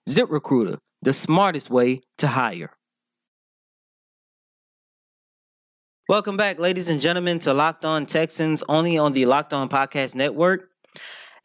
ZipRecruiter, 0.09 0.79
the 1.03 1.13
smartest 1.13 1.71
way 1.71 2.01
to 2.19 2.29
hire. 2.29 2.71
Welcome 6.09 6.37
back, 6.37 6.61
ladies 6.61 6.89
and 6.89 7.01
gentlemen, 7.01 7.41
to 7.41 7.53
Locked 7.53 7.85
On 7.85 8.07
Texans, 8.07 8.63
only 8.69 8.97
on 8.97 9.13
the 9.13 9.27
Locked 9.27 9.53
On 9.53 9.69
Podcast 9.69 10.15
Network. 10.15 10.69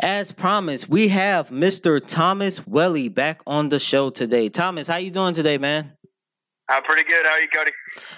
As 0.02 0.32
promised, 0.32 0.90
we 0.90 1.10
have 1.10 1.52
Mr. 1.52 2.04
Thomas 2.04 2.66
Welly 2.66 3.08
back 3.08 3.40
on 3.46 3.70
the 3.70 3.78
show 3.78 4.10
today. 4.10 4.50
Thomas, 4.50 4.88
how 4.88 4.98
you 4.98 5.12
doing 5.12 5.36
today, 5.36 5.60
man? 5.60 5.92
I'm 6.68 6.82
pretty 6.82 7.04
good. 7.04 7.24
How 7.24 7.34
are 7.34 7.40
you, 7.40 7.48
Coty? 7.56 7.70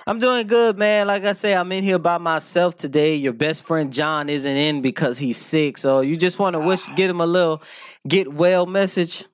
I'm 0.08 0.18
doing 0.18 0.48
good, 0.48 0.78
man. 0.78 1.08
Like 1.08 1.26
I 1.26 1.34
say, 1.34 1.54
I'm 1.54 1.70
in 1.74 1.84
here 1.84 2.00
by 2.00 2.20
myself 2.20 2.78
today. 2.78 3.16
Your 3.16 3.34
best 3.34 3.66
friend 3.66 3.92
John 3.92 4.30
isn't 4.30 4.56
in 4.56 4.82
because 4.82 5.20
he's 5.20 5.36
sick. 5.36 5.78
So 5.78 6.00
you 6.00 6.16
just 6.16 6.40
want 6.40 6.54
to 6.54 6.62
wish 6.62 6.88
get 6.96 7.10
him 7.10 7.20
a 7.20 7.26
little 7.26 7.62
get 8.08 8.34
well 8.34 8.66
message. 8.66 9.26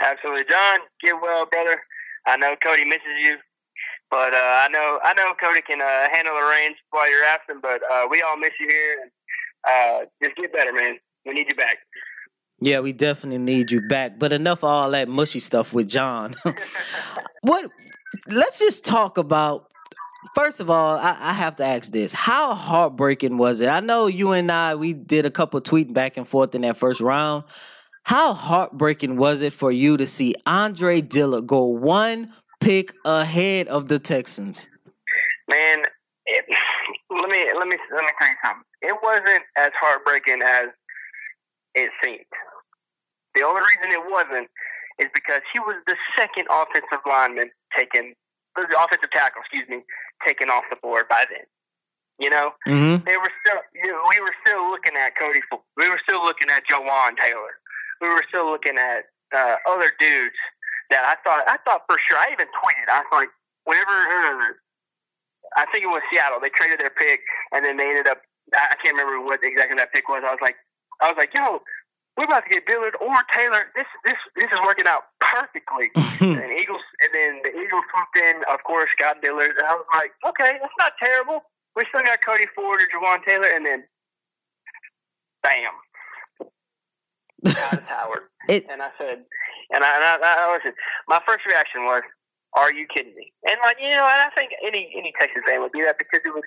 Absolutely, 0.00 0.44
John. 0.48 0.78
Get 1.02 1.20
well, 1.20 1.44
brother. 1.44 1.82
I 2.26 2.38
know 2.38 2.54
Coty 2.64 2.86
misses 2.86 3.02
you, 3.22 3.36
but 4.10 4.32
uh, 4.32 4.64
I 4.64 4.68
know 4.70 5.00
I 5.02 5.12
know 5.12 5.34
Coty 5.42 5.62
can 5.62 5.82
uh, 5.82 6.08
handle 6.14 6.32
the 6.32 6.46
reins 6.46 6.76
while 6.92 7.10
you're 7.10 7.24
absent. 7.24 7.60
But 7.60 7.82
uh, 7.92 8.06
we 8.10 8.22
all 8.22 8.38
miss 8.38 8.52
you 8.58 8.68
here. 8.70 9.02
And, 9.02 9.10
uh, 9.68 10.06
just 10.22 10.34
get 10.36 10.50
better, 10.50 10.72
man. 10.72 10.98
We 11.28 11.34
need 11.34 11.46
you 11.50 11.54
back. 11.54 11.78
Yeah, 12.60 12.80
we 12.80 12.92
definitely 12.94 13.38
need 13.38 13.70
you 13.70 13.86
back. 13.86 14.18
But 14.18 14.32
enough 14.32 14.60
of 14.60 14.64
all 14.64 14.90
that 14.92 15.08
mushy 15.08 15.40
stuff 15.40 15.74
with 15.74 15.88
John. 15.88 16.34
what? 17.42 17.70
Let's 18.28 18.58
just 18.58 18.84
talk 18.84 19.18
about. 19.18 19.66
First 20.34 20.58
of 20.58 20.70
all, 20.70 20.96
I, 20.96 21.16
I 21.20 21.32
have 21.34 21.56
to 21.56 21.64
ask 21.64 21.92
this: 21.92 22.14
How 22.14 22.54
heartbreaking 22.54 23.36
was 23.36 23.60
it? 23.60 23.68
I 23.68 23.80
know 23.80 24.06
you 24.06 24.32
and 24.32 24.50
I 24.50 24.74
we 24.74 24.94
did 24.94 25.26
a 25.26 25.30
couple 25.30 25.60
tweeting 25.60 25.92
back 25.92 26.16
and 26.16 26.26
forth 26.26 26.54
in 26.54 26.62
that 26.62 26.78
first 26.78 27.02
round. 27.02 27.44
How 28.04 28.32
heartbreaking 28.32 29.18
was 29.18 29.42
it 29.42 29.52
for 29.52 29.70
you 29.70 29.98
to 29.98 30.06
see 30.06 30.34
Andre 30.46 31.02
Dillard 31.02 31.46
go 31.46 31.66
one 31.66 32.32
pick 32.58 32.94
ahead 33.04 33.68
of 33.68 33.88
the 33.88 33.98
Texans? 33.98 34.68
Man, 35.46 35.82
it, 36.24 36.44
let 37.10 37.28
me 37.28 37.52
let 37.54 37.68
me 37.68 37.76
let 37.92 38.02
me 38.02 38.10
tell 38.18 38.28
you 38.28 38.36
something. 38.42 38.64
It 38.80 38.96
wasn't 39.02 39.44
as 39.58 39.70
heartbreaking 39.78 40.40
as 40.42 40.68
it 41.86 41.92
seemed. 42.02 42.26
The 43.34 43.42
only 43.46 43.60
reason 43.62 43.92
it 43.94 44.04
wasn't 44.10 44.48
is 44.98 45.08
because 45.14 45.42
he 45.52 45.58
was 45.60 45.76
the 45.86 45.94
second 46.18 46.46
offensive 46.50 47.02
lineman 47.06 47.50
taken, 47.76 48.14
the 48.56 48.66
offensive 48.82 49.10
tackle, 49.14 49.42
excuse 49.42 49.68
me, 49.68 49.84
taken 50.26 50.50
off 50.50 50.64
the 50.70 50.76
board 50.82 51.06
by 51.08 51.22
then. 51.30 51.46
You 52.18 52.30
know, 52.30 52.50
Mm-hmm. 52.66 53.06
they 53.06 53.14
were 53.16 53.30
still, 53.46 53.62
you 53.78 53.92
know, 53.94 54.02
we 54.10 54.18
were 54.18 54.34
still 54.42 54.70
looking 54.74 54.96
at 54.98 55.14
Cody. 55.14 55.38
We 55.78 55.86
were 55.88 56.00
still 56.02 56.18
looking 56.24 56.50
at 56.50 56.66
Jawaan 56.66 57.14
Taylor. 57.14 57.62
We 58.02 58.08
were 58.10 58.24
still 58.28 58.50
looking 58.50 58.74
at 58.76 59.06
uh, 59.30 59.56
other 59.70 59.92
dudes 60.02 60.34
that 60.90 61.06
I 61.06 61.14
thought, 61.22 61.46
I 61.46 61.58
thought 61.62 61.86
for 61.86 61.94
sure. 62.10 62.18
I 62.18 62.34
even 62.34 62.50
tweeted. 62.50 62.90
I 62.90 63.06
was 63.06 63.12
like, 63.12 63.30
whenever 63.70 63.94
uh, 63.94 64.50
I 65.56 65.64
think 65.70 65.84
it 65.84 65.92
was 65.94 66.02
Seattle, 66.10 66.40
they 66.42 66.50
traded 66.50 66.80
their 66.80 66.90
pick, 66.90 67.20
and 67.52 67.64
then 67.64 67.76
they 67.76 67.86
ended 67.88 68.08
up. 68.08 68.18
I 68.54 68.72
I 68.72 68.76
can't 68.82 68.96
remember 68.96 69.22
what 69.24 69.40
exactly 69.42 69.76
that 69.78 69.92
pick 69.92 70.08
was. 70.08 70.22
I 70.26 70.32
was 70.34 70.42
like, 70.42 70.56
I 71.00 71.08
was 71.08 71.16
like, 71.16 71.30
yo, 71.34 71.60
we're 72.16 72.24
about 72.24 72.42
to 72.44 72.50
get 72.50 72.66
Dillard 72.66 72.94
or 73.00 73.14
Taylor. 73.34 73.70
This 73.76 73.86
this 74.04 74.18
this 74.36 74.50
is 74.50 74.58
working 74.64 74.86
out 74.86 75.02
perfectly. 75.20 75.90
and 76.20 76.50
Eagles, 76.52 76.82
and 77.00 77.10
then 77.14 77.40
the 77.44 77.50
Eagles 77.54 77.84
swooped 77.94 78.18
in, 78.18 78.42
of 78.52 78.62
course, 78.64 78.90
got 78.98 79.22
Dillard. 79.22 79.54
And 79.56 79.66
I 79.66 79.74
was 79.74 79.86
like, 79.94 80.10
okay, 80.26 80.58
that's 80.60 80.74
not 80.78 80.92
terrible. 81.00 81.40
We 81.76 81.84
still 81.88 82.02
got 82.02 82.18
Cody 82.26 82.46
Ford 82.56 82.80
or 82.82 82.86
Javon 82.90 83.24
Taylor, 83.24 83.46
and 83.54 83.64
then, 83.64 83.84
bam, 85.42 85.70
Travis 87.46 87.84
Howard. 87.88 88.22
It- 88.48 88.64
and 88.70 88.80
I 88.82 88.88
said, 88.98 89.22
and 89.70 89.84
I, 89.84 89.90
and 89.96 90.04
I, 90.04 90.16
I 90.24 90.56
listen. 90.56 90.72
My 91.06 91.20
first 91.26 91.44
reaction 91.46 91.84
was, 91.84 92.00
"Are 92.56 92.72
you 92.72 92.86
kidding 92.88 93.14
me?" 93.14 93.30
And 93.44 93.58
like 93.62 93.76
you 93.78 93.90
know, 93.90 94.08
and 94.08 94.22
I 94.24 94.30
think 94.34 94.52
any 94.64 94.90
any 94.96 95.12
Texas 95.20 95.42
fan 95.46 95.60
would 95.60 95.72
do 95.72 95.84
that 95.84 95.98
because 95.98 96.20
it 96.24 96.32
was 96.32 96.44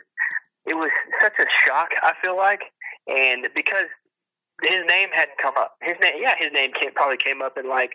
it 0.65 0.74
was 0.74 0.89
such 1.22 1.38
a 1.39 1.46
shock. 1.63 1.89
I 2.01 2.13
feel 2.24 2.36
like, 2.36 2.62
and 3.08 3.48
because 3.53 3.86
his 4.63 4.86
name 4.88 5.10
hadn't 5.13 5.38
come 5.41 5.53
up. 5.58 5.75
His 5.82 5.96
name, 6.01 6.15
yeah, 6.20 6.36
his 6.38 6.51
name 6.53 6.72
came, 6.80 6.91
probably 6.94 7.18
came 7.18 7.41
up 7.41 7.58
in 7.58 7.70
like 7.70 7.91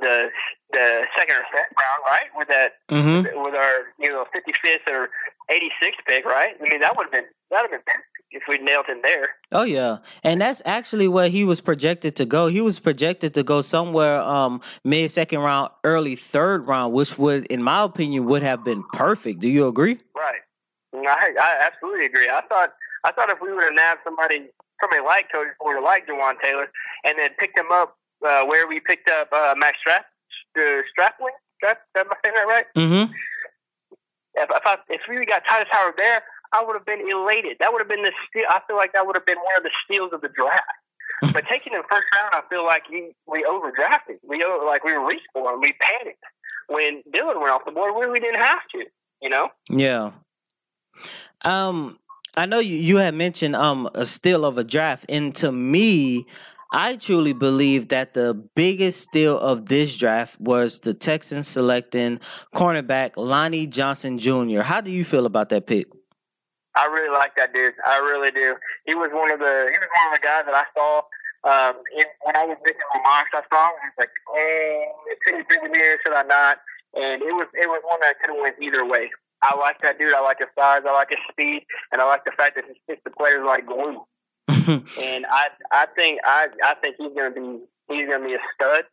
the 0.00 0.28
the 0.72 1.02
second 1.16 1.36
or 1.36 1.44
third 1.52 1.66
round, 1.78 2.02
right? 2.06 2.30
With 2.36 2.48
that, 2.48 2.72
mm-hmm. 2.90 3.42
with 3.42 3.54
our 3.54 3.82
you 3.98 4.10
know 4.10 4.24
fifty 4.32 4.52
fifth 4.62 4.88
or 4.88 5.08
eighty 5.50 5.70
sixth 5.82 6.00
pick, 6.06 6.24
right? 6.24 6.54
I 6.60 6.68
mean, 6.68 6.80
that 6.80 6.96
would 6.96 7.04
have 7.04 7.12
been 7.12 7.24
that 7.50 7.62
would 7.62 7.72
have 7.72 7.84
been 7.84 8.02
if 8.32 8.44
we 8.48 8.58
nailed 8.58 8.86
him 8.86 9.00
there. 9.02 9.30
Oh 9.52 9.64
yeah, 9.64 9.98
and 10.22 10.40
that's 10.40 10.62
actually 10.64 11.08
where 11.08 11.28
he 11.28 11.44
was 11.44 11.60
projected 11.60 12.14
to 12.16 12.26
go. 12.26 12.46
He 12.46 12.60
was 12.60 12.78
projected 12.78 13.34
to 13.34 13.42
go 13.42 13.60
somewhere 13.60 14.20
um 14.20 14.60
mid 14.84 15.10
second 15.10 15.40
round, 15.40 15.70
early 15.84 16.16
third 16.16 16.66
round, 16.66 16.94
which 16.94 17.18
would, 17.18 17.46
in 17.46 17.62
my 17.62 17.82
opinion, 17.82 18.26
would 18.26 18.42
have 18.42 18.64
been 18.64 18.84
perfect. 18.92 19.40
Do 19.40 19.48
you 19.48 19.66
agree? 19.66 19.98
Right. 20.14 20.40
I, 20.94 21.32
I 21.40 21.66
absolutely 21.66 22.06
agree. 22.06 22.28
I 22.28 22.42
thought 22.48 22.70
I 23.04 23.12
thought 23.12 23.30
if 23.30 23.38
we 23.40 23.52
would 23.52 23.64
have 23.64 23.74
nabbed 23.74 24.00
somebody 24.04 24.50
somebody 24.80 25.02
like 25.02 25.30
Cody 25.32 25.50
Ford 25.58 25.76
or 25.76 25.82
like 25.82 26.06
Jawaan 26.06 26.40
Taylor, 26.42 26.70
and 27.04 27.18
then 27.18 27.30
picked 27.38 27.58
him 27.58 27.70
up 27.72 27.96
uh, 28.24 28.44
where 28.44 28.66
we 28.66 28.80
picked 28.80 29.08
up 29.08 29.28
uh, 29.32 29.54
Max 29.56 29.78
Strap 29.80 30.06
uh, 30.58 30.82
Strapling. 30.90 31.34
Strap, 31.56 31.80
am 31.96 32.06
I 32.10 32.16
saying 32.24 32.34
that 32.34 32.48
right? 32.48 32.66
Mm-hmm. 32.76 33.12
If, 34.34 34.48
if, 34.48 34.62
I, 34.64 34.76
if 34.88 35.00
we 35.08 35.24
got 35.26 35.42
Tytus 35.44 35.68
Howard 35.70 35.94
there, 35.96 36.22
I 36.52 36.64
would 36.64 36.74
have 36.74 36.86
been 36.86 37.00
elated. 37.00 37.58
That 37.60 37.72
would 37.72 37.80
have 37.80 37.88
been 37.88 38.02
the 38.02 38.12
steal. 38.28 38.44
I 38.48 38.60
feel 38.66 38.76
like 38.76 38.92
that 38.92 39.06
would 39.06 39.16
have 39.16 39.26
been 39.26 39.38
one 39.38 39.56
of 39.56 39.62
the 39.62 39.70
steals 39.84 40.12
of 40.12 40.20
the 40.20 40.30
draft. 40.30 40.64
but 41.34 41.44
taking 41.50 41.74
him 41.74 41.82
first 41.90 42.06
round, 42.14 42.34
I 42.34 42.42
feel 42.48 42.64
like 42.64 42.88
we, 42.88 43.12
we 43.26 43.44
overdrafted. 43.44 44.18
We 44.26 44.42
over, 44.42 44.64
like 44.64 44.84
we 44.84 44.92
reached 44.92 45.28
for 45.32 45.52
him. 45.52 45.60
We 45.60 45.74
panicked 45.80 46.24
when 46.68 47.02
Dylan 47.12 47.40
went 47.40 47.50
off 47.50 47.64
the 47.66 47.72
board 47.72 47.94
where 47.94 48.10
we 48.10 48.20
didn't 48.20 48.40
have 48.40 48.60
to. 48.72 48.84
You 49.20 49.28
know. 49.28 49.48
Yeah. 49.68 50.12
Um, 51.44 51.98
I 52.40 52.46
know 52.46 52.58
you, 52.58 52.74
you 52.74 52.96
had 52.96 53.12
mentioned 53.14 53.54
um 53.54 53.86
a 53.94 54.06
steal 54.06 54.46
of 54.46 54.56
a 54.56 54.64
draft, 54.64 55.04
and 55.10 55.34
to 55.36 55.52
me, 55.52 56.24
I 56.72 56.96
truly 56.96 57.34
believe 57.34 57.88
that 57.88 58.14
the 58.14 58.32
biggest 58.32 59.02
steal 59.02 59.38
of 59.38 59.66
this 59.66 59.98
draft 59.98 60.40
was 60.40 60.80
the 60.80 60.94
Texans 60.94 61.48
selecting 61.48 62.18
cornerback 62.54 63.18
Lonnie 63.18 63.66
Johnson 63.66 64.18
Jr. 64.18 64.62
How 64.62 64.80
do 64.80 64.90
you 64.90 65.04
feel 65.04 65.26
about 65.26 65.50
that 65.50 65.66
pick? 65.66 65.88
I 66.74 66.86
really 66.86 67.12
like 67.12 67.36
that 67.36 67.52
dude. 67.52 67.74
I 67.84 67.98
really 67.98 68.30
do. 68.30 68.56
He 68.86 68.94
was 68.94 69.10
one 69.12 69.30
of 69.30 69.38
the 69.38 69.68
he 69.70 69.76
was 69.76 69.88
one 70.00 70.14
of 70.14 70.18
the 70.18 70.24
guys 70.24 70.44
that 70.46 70.56
I 70.56 70.64
saw 70.72 70.96
um, 71.44 71.76
when 72.24 72.36
I 72.36 72.44
was 72.46 72.56
making 72.64 72.88
my 72.94 73.00
mocks. 73.04 73.28
I 73.34 73.42
saw 73.52 73.68
him. 73.68 73.76
I 73.76 73.88
was 73.92 73.98
like, 73.98 74.16
oh, 74.30 74.84
should 75.26 75.36
he 75.36 75.42
bring 75.42 75.66
him 75.66 75.74
here? 75.74 75.98
Should 76.06 76.16
I 76.16 76.22
not? 76.22 76.56
And 76.96 77.20
it 77.20 77.34
was 77.36 77.48
it 77.52 77.68
was 77.68 77.82
one 77.84 78.00
that 78.00 78.16
could 78.18 78.32
have 78.32 78.40
went 78.40 78.56
either 78.62 78.88
way. 78.88 79.10
I 79.42 79.56
like 79.58 79.80
that 79.82 79.98
dude. 79.98 80.14
I 80.14 80.20
like 80.20 80.38
his 80.38 80.48
size. 80.58 80.82
I 80.86 80.92
like 80.92 81.10
his 81.10 81.18
speed, 81.30 81.64
and 81.92 82.02
I 82.02 82.06
like 82.06 82.24
the 82.24 82.32
fact 82.36 82.56
that 82.56 82.64
he 82.64 82.74
sticks 82.84 83.02
the 83.04 83.10
players 83.10 83.44
like 83.44 83.66
glue. 83.66 84.04
and 84.48 85.26
I 85.30 85.48
I 85.72 85.86
think 85.96 86.20
I 86.24 86.48
I 86.64 86.74
think 86.82 86.96
he's 86.98 87.12
gonna 87.16 87.30
be 87.30 87.60
he's 87.88 88.08
gonna 88.08 88.24
be 88.24 88.34
a 88.34 88.38
stud. 88.54 88.84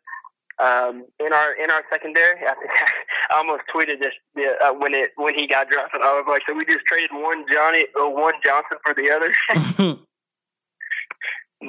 Um, 0.59 1.05
in 1.19 1.33
our 1.33 1.53
in 1.53 1.69
our 1.69 1.83
secondary, 1.91 2.39
I, 2.41 2.53
think 2.55 2.71
I 3.29 3.37
almost 3.37 3.61
tweeted 3.73 3.99
this 3.99 4.13
uh, 4.61 4.73
when 4.73 4.93
it 4.93 5.11
when 5.15 5.35
he 5.35 5.47
got 5.47 5.69
drafted. 5.69 6.01
I 6.01 6.13
was 6.13 6.25
like, 6.27 6.41
so 6.47 6.55
we 6.55 6.65
just 6.65 6.85
traded 6.87 7.11
one 7.13 7.45
Johnny 7.51 7.85
or 7.95 8.13
one 8.13 8.33
Johnson 8.43 8.77
for 8.83 8.93
the 8.95 9.11
other. 9.11 9.33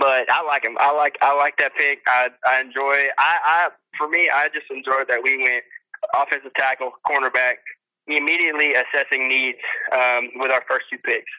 but 0.01 0.31
I 0.31 0.43
like 0.47 0.65
him. 0.65 0.77
I 0.81 0.95
like 0.95 1.19
I 1.21 1.37
like 1.37 1.57
that 1.59 1.73
pick. 1.77 2.01
I 2.07 2.31
I 2.47 2.61
enjoy. 2.61 3.09
I 3.19 3.39
I 3.45 3.69
for 3.99 4.09
me, 4.09 4.31
I 4.33 4.49
just 4.55 4.71
enjoyed 4.71 5.09
that 5.09 5.23
we 5.23 5.37
went 5.37 5.65
offensive 6.15 6.55
tackle, 6.55 6.93
cornerback, 7.07 7.57
immediately 8.09 8.75
assessing 8.75 9.29
needs 9.29 9.59
um, 9.93 10.31
with 10.37 10.51
our 10.51 10.63
first 10.69 10.87
two 10.91 10.99
picks. 10.99 11.31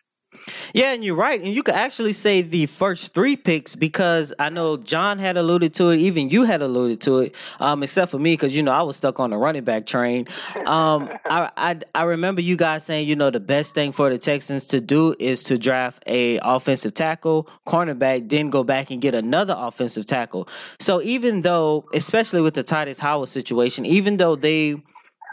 Yeah, 0.74 0.94
and 0.94 1.04
you're 1.04 1.16
right. 1.16 1.42
And 1.42 1.54
you 1.54 1.64
could 1.64 1.74
actually 1.74 2.14
say 2.14 2.44
the 2.44 2.68
first 2.68 3.16
three 3.16 3.36
picks 3.36 3.76
because 3.76 4.32
I 4.38 4.50
know 4.50 4.78
John 4.78 5.18
had 5.18 5.38
alluded 5.38 5.74
to 5.76 5.90
it, 5.90 5.98
even 5.98 6.30
you 6.30 6.44
had 6.44 6.62
alluded 6.62 7.02
to 7.02 7.20
it, 7.20 7.36
um, 7.60 7.82
except 7.82 8.12
for 8.12 8.20
me 8.20 8.34
because 8.34 8.56
you 8.56 8.62
know 8.62 8.72
I 8.72 8.84
was 8.84 8.96
stuck 8.96 9.20
on 9.20 9.32
the 9.32 9.38
running 9.38 9.64
back 9.64 9.88
train. 9.88 10.28
Um, 10.68 11.10
I, 11.26 11.50
I 11.58 11.80
I 11.96 12.04
remember 12.04 12.42
you 12.42 12.56
guys 12.56 12.86
saying 12.86 13.08
you 13.08 13.16
know 13.16 13.32
the 13.32 13.40
best 13.40 13.74
thing 13.74 13.92
for 13.92 14.12
the 14.12 14.20
Texans 14.20 14.68
to 14.68 14.80
do 14.80 15.16
is 15.20 15.44
to 15.46 15.58
draft 15.58 16.04
a 16.06 16.40
offensive 16.44 16.94
tackle, 16.94 17.50
cornerback, 17.68 18.30
then 18.30 18.52
go 18.52 18.64
back 18.64 18.92
and 18.92 19.02
get 19.02 19.16
another 19.16 19.56
offensive 19.58 20.06
tackle. 20.06 20.48
So 20.80 21.02
even 21.02 21.42
though, 21.42 21.86
especially 21.94 22.42
with 22.42 22.54
the 22.54 22.64
Tytus 22.64 23.00
Howard 23.00 23.30
situation, 23.30 23.84
even 23.84 24.18
though 24.18 24.36
they 24.36 24.76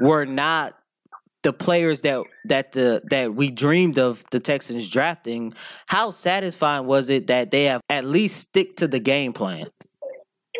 were 0.00 0.24
not 0.24 0.74
the 1.42 1.52
players 1.52 2.00
that 2.02 2.24
that 2.44 2.72
the 2.72 3.02
that 3.10 3.34
we 3.34 3.50
dreamed 3.50 3.98
of 3.98 4.24
the 4.30 4.40
Texans 4.40 4.90
drafting, 4.90 5.54
how 5.86 6.10
satisfying 6.10 6.86
was 6.86 7.10
it 7.10 7.26
that 7.28 7.50
they 7.50 7.64
have 7.64 7.80
at 7.88 8.04
least 8.04 8.48
stick 8.48 8.76
to 8.76 8.88
the 8.88 9.00
game 9.00 9.32
plan? 9.32 9.66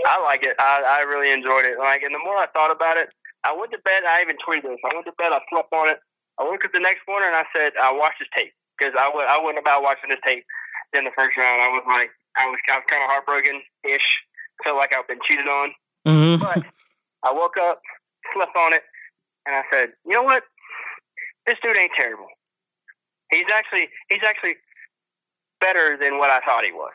I 0.06 0.23
like 0.23 0.45
it. 0.45 0.54
I, 0.59 1.00
I 1.00 1.09
really 1.09 1.33
enjoyed 1.33 1.64
it. 1.64 1.78
Like, 1.78 2.02
and 2.02 2.14
the 2.14 2.21
more 2.23 2.37
I 2.37 2.47
thought 2.52 2.71
about 2.71 2.97
it, 2.97 3.09
I 3.45 3.56
went 3.56 3.73
to 3.73 3.78
bed. 3.85 4.04
I 4.04 4.23
even 4.23 4.37
tweeted 4.37 4.62
this. 4.62 4.78
I 4.85 4.95
went 4.95 5.06
to 5.06 5.12
bed. 5.18 5.33
I 5.33 5.40
slept 5.50 5.73
on 5.73 5.88
it. 5.88 5.99
I 6.38 6.45
woke 6.45 6.64
up 6.64 6.73
the 6.73 6.80
next 6.80 7.00
morning 7.09 7.28
and 7.33 7.37
I 7.37 7.45
said, 7.56 7.73
I 7.80 7.97
watched 7.97 8.21
this 8.21 8.28
tape 8.37 8.52
because 8.76 8.92
I 8.99 9.11
would 9.12 9.26
I 9.26 9.40
wasn't 9.40 9.61
about 9.61 9.83
watching 9.83 10.11
this 10.11 10.21
tape 10.25 10.45
in 10.92 11.04
the 11.04 11.11
first 11.16 11.37
round. 11.37 11.62
I 11.62 11.73
was 11.73 11.83
like, 11.88 12.11
I 12.37 12.49
was, 12.50 12.59
I 12.68 12.76
was 12.76 12.85
kind 12.88 13.02
of 13.02 13.09
heartbroken 13.11 13.62
ish. 13.85 14.09
Felt 14.64 14.76
like 14.76 14.95
I've 14.95 15.09
been 15.09 15.21
cheated 15.25 15.49
on. 15.49 15.73
Mm-hmm. 16.06 16.42
But 16.42 16.64
I 17.25 17.33
woke 17.33 17.56
up, 17.56 17.80
slept 18.35 18.56
on 18.56 18.73
it, 18.73 18.83
and 19.47 19.56
I 19.56 19.62
said, 19.73 19.90
you 20.04 20.12
know 20.12 20.23
what? 20.23 20.45
This 21.46 21.56
dude 21.62 21.76
ain't 21.76 21.92
terrible. 21.96 22.26
He's 23.30 23.44
actually 23.52 23.88
he's 24.08 24.22
actually 24.26 24.56
better 25.60 25.96
than 25.98 26.18
what 26.18 26.30
I 26.30 26.40
thought 26.46 26.64
he 26.64 26.72
was. 26.72 26.92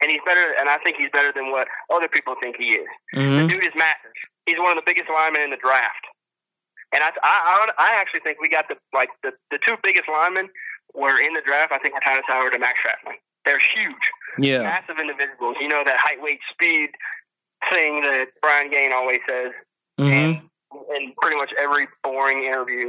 And 0.00 0.10
he's 0.10 0.20
better, 0.26 0.54
and 0.58 0.68
I 0.68 0.78
think 0.78 0.96
he's 0.96 1.10
better 1.12 1.32
than 1.34 1.50
what 1.52 1.68
other 1.92 2.08
people 2.08 2.34
think 2.40 2.56
he 2.56 2.74
is. 2.74 2.88
Mm-hmm. 3.14 3.46
The 3.46 3.48
dude 3.54 3.62
is 3.64 3.74
massive. 3.76 4.10
He's 4.46 4.58
one 4.58 4.70
of 4.70 4.76
the 4.76 4.82
biggest 4.84 5.08
linemen 5.08 5.42
in 5.42 5.50
the 5.50 5.56
draft. 5.62 6.06
And 6.92 7.02
I, 7.04 7.10
I, 7.22 7.68
I 7.78 7.96
actually 8.00 8.20
think 8.20 8.40
we 8.40 8.48
got 8.48 8.66
the 8.68 8.76
like 8.92 9.08
the, 9.22 9.32
the 9.50 9.58
two 9.64 9.76
biggest 9.82 10.08
linemen 10.08 10.48
were 10.94 11.20
in 11.20 11.32
the 11.34 11.40
draft. 11.46 11.72
I 11.72 11.78
think 11.78 11.94
were 11.94 12.00
Tytus 12.00 12.22
Howard 12.26 12.52
and 12.52 12.60
Max 12.60 12.80
Strathman. 12.80 13.14
They're 13.44 13.58
huge, 13.58 13.94
Yeah. 14.38 14.62
massive 14.62 14.98
individuals. 15.00 15.56
You 15.60 15.68
know 15.68 15.82
that 15.84 15.98
height, 15.98 16.20
weight, 16.20 16.40
speed 16.52 16.90
thing 17.72 18.02
that 18.02 18.26
Brian 18.42 18.70
Gaine 18.70 18.92
always 18.92 19.20
says 19.28 19.52
Mm-hmm. 20.00 20.46
in 20.96 21.12
pretty 21.20 21.36
much 21.36 21.50
every 21.58 21.86
boring 22.02 22.42
interview. 22.44 22.88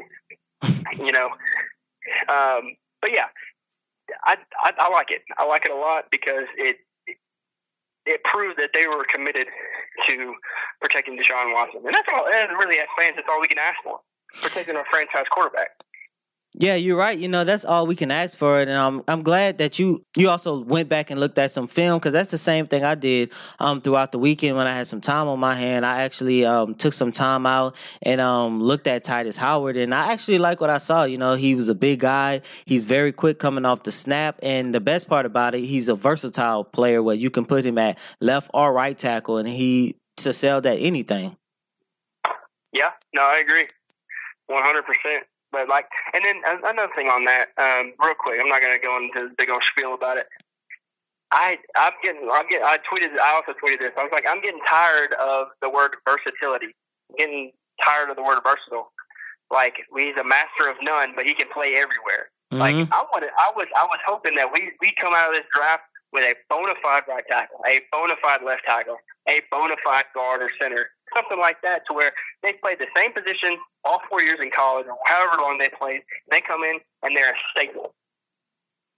you 0.97 1.11
know, 1.11 1.29
um, 2.29 2.75
but 3.01 3.11
yeah, 3.13 3.27
I, 4.25 4.37
I 4.61 4.71
I 4.77 4.89
like 4.89 5.11
it. 5.11 5.21
I 5.37 5.45
like 5.47 5.65
it 5.65 5.71
a 5.71 5.75
lot 5.75 6.05
because 6.11 6.45
it 6.57 6.77
it 8.05 8.23
proved 8.23 8.59
that 8.59 8.71
they 8.73 8.87
were 8.87 9.05
committed 9.05 9.47
to 10.09 10.33
protecting 10.81 11.17
Deshaun 11.17 11.53
Watson, 11.53 11.81
and 11.85 11.93
that's 11.93 12.07
all. 12.13 12.27
And 12.27 12.51
really, 12.57 12.79
as 12.79 12.87
fans, 12.97 13.15
that's 13.15 13.27
all 13.29 13.41
we 13.41 13.47
can 13.47 13.59
ask 13.59 13.75
for: 13.83 13.99
protecting 14.41 14.75
our 14.75 14.85
franchise 14.89 15.25
quarterback. 15.31 15.69
Yeah, 16.55 16.75
you're 16.75 16.97
right. 16.97 17.17
You 17.17 17.27
know, 17.29 17.43
that's 17.43 17.65
all 17.65 17.87
we 17.87 17.95
can 17.95 18.11
ask 18.11 18.37
for 18.37 18.61
it, 18.61 18.67
and 18.67 18.77
I'm 18.77 19.01
I'm 19.07 19.23
glad 19.23 19.57
that 19.57 19.79
you 19.79 20.03
you 20.15 20.29
also 20.29 20.63
went 20.63 20.87
back 20.87 21.09
and 21.09 21.19
looked 21.19 21.39
at 21.39 21.49
some 21.49 21.67
film 21.67 21.97
because 21.97 22.13
that's 22.13 22.29
the 22.29 22.37
same 22.37 22.67
thing 22.67 22.83
I 22.83 22.93
did 22.93 23.31
um 23.59 23.81
throughout 23.81 24.11
the 24.11 24.19
weekend 24.19 24.55
when 24.55 24.67
I 24.67 24.75
had 24.75 24.85
some 24.85 25.01
time 25.01 25.27
on 25.27 25.39
my 25.39 25.55
hand. 25.55 25.83
I 25.83 26.03
actually 26.03 26.45
um 26.45 26.75
took 26.75 26.93
some 26.93 27.11
time 27.11 27.47
out 27.47 27.75
and 28.03 28.21
um 28.21 28.61
looked 28.61 28.85
at 28.85 29.03
Tytus 29.03 29.37
Howard, 29.37 29.77
and 29.77 29.95
I 29.95 30.13
actually 30.13 30.37
like 30.37 30.61
what 30.61 30.69
I 30.69 30.77
saw. 30.77 31.05
You 31.05 31.17
know, 31.17 31.33
he 31.33 31.55
was 31.55 31.69
a 31.69 31.75
big 31.75 32.01
guy. 32.01 32.41
He's 32.65 32.85
very 32.85 33.11
quick 33.11 33.39
coming 33.39 33.65
off 33.65 33.81
the 33.81 33.91
snap, 33.91 34.37
and 34.43 34.75
the 34.75 34.81
best 34.81 35.09
part 35.09 35.25
about 35.25 35.55
it, 35.55 35.61
he's 35.61 35.89
a 35.89 35.95
versatile 35.95 36.63
player 36.63 37.01
where 37.01 37.15
you 37.15 37.31
can 37.31 37.45
put 37.45 37.65
him 37.65 37.79
at 37.79 37.97
left 38.21 38.51
or 38.53 38.71
right 38.71 38.97
tackle, 38.97 39.37
and 39.37 39.47
he 39.47 39.95
to 40.17 40.31
sell 40.31 40.61
that 40.61 40.77
anything. 40.77 41.35
Yeah, 42.71 42.91
no, 43.13 43.23
I 43.23 43.39
agree, 43.39 43.65
one 44.45 44.63
hundred 44.63 44.83
percent. 44.83 45.25
But 45.53 45.69
like, 45.69 45.85
and 46.13 46.25
then 46.25 46.41
another 46.65 46.91
thing 46.97 47.07
on 47.07 47.23
that, 47.25 47.53
um, 47.61 47.93
real 48.03 48.17
quick. 48.19 48.41
I'm 48.41 48.49
not 48.49 48.59
going 48.59 48.73
to 48.75 48.81
go 48.81 48.97
into 48.97 49.29
the 49.29 49.35
big 49.37 49.49
old 49.51 49.63
spiel 49.63 49.93
about 49.93 50.17
it. 50.17 50.25
I 51.31 51.57
I'm 51.77 51.93
getting 52.03 52.29
I'm 52.31 52.47
getting 52.49 52.65
I 52.65 52.77
tweeted 52.85 53.17
I 53.17 53.33
also 53.33 53.57
tweeted 53.57 53.79
this. 53.79 53.91
I 53.97 54.03
was 54.03 54.11
like 54.13 54.25
I'm 54.29 54.41
getting 54.41 54.61
tired 54.69 55.13
of 55.21 55.47
the 55.61 55.69
word 55.69 55.97
versatility. 56.05 56.73
I'm 57.09 57.15
getting 57.17 57.51
tired 57.83 58.09
of 58.09 58.17
the 58.17 58.21
word 58.21 58.37
versatile. 58.45 58.91
Like 59.51 59.73
he's 59.97 60.13
a 60.19 60.23
master 60.23 60.69
of 60.69 60.77
none, 60.81 61.13
but 61.15 61.25
he 61.25 61.33
can 61.33 61.47
play 61.53 61.73
everywhere. 61.73 62.29
Like 62.51 62.75
Mhm. 62.75 62.89
I 62.93 63.01
wanted, 63.11 63.31
I 63.39 63.51
was 63.55 63.65
I 63.75 63.83
was 63.85 63.97
hoping 64.05 64.35
that 64.35 64.53
we 64.53 64.73
we 64.79 64.93
come 65.01 65.13
out 65.15 65.29
of 65.29 65.33
this 65.33 65.49
draft 65.55 65.81
with 66.11 66.23
a 66.23 66.35
bona 66.49 66.75
fide 66.83 67.03
right 67.07 67.25
tackle, 67.27 67.57
a 67.65 67.81
bona 67.91 68.13
fide 68.21 68.43
left 68.43 68.61
tackle, 68.65 68.97
a 69.27 69.41
bona 69.49 69.75
fide 69.83 70.05
guard 70.13 70.43
or 70.43 70.51
center, 70.61 70.91
something 71.15 71.39
like 71.39 71.61
that, 71.63 71.83
to 71.87 71.93
where 71.93 72.11
they 72.41 72.53
played 72.53 72.79
the 72.79 72.87
same 72.95 73.13
position 73.13 73.57
all 73.85 73.99
four 74.09 74.21
years 74.21 74.39
in 74.41 74.49
college, 74.55 74.85
or 74.87 74.97
however 75.05 75.37
long 75.41 75.57
they 75.57 75.69
played. 75.69 76.01
They 76.31 76.41
come 76.41 76.63
in 76.63 76.79
and 77.03 77.15
they're 77.15 77.31
a 77.31 77.37
staple. 77.51 77.93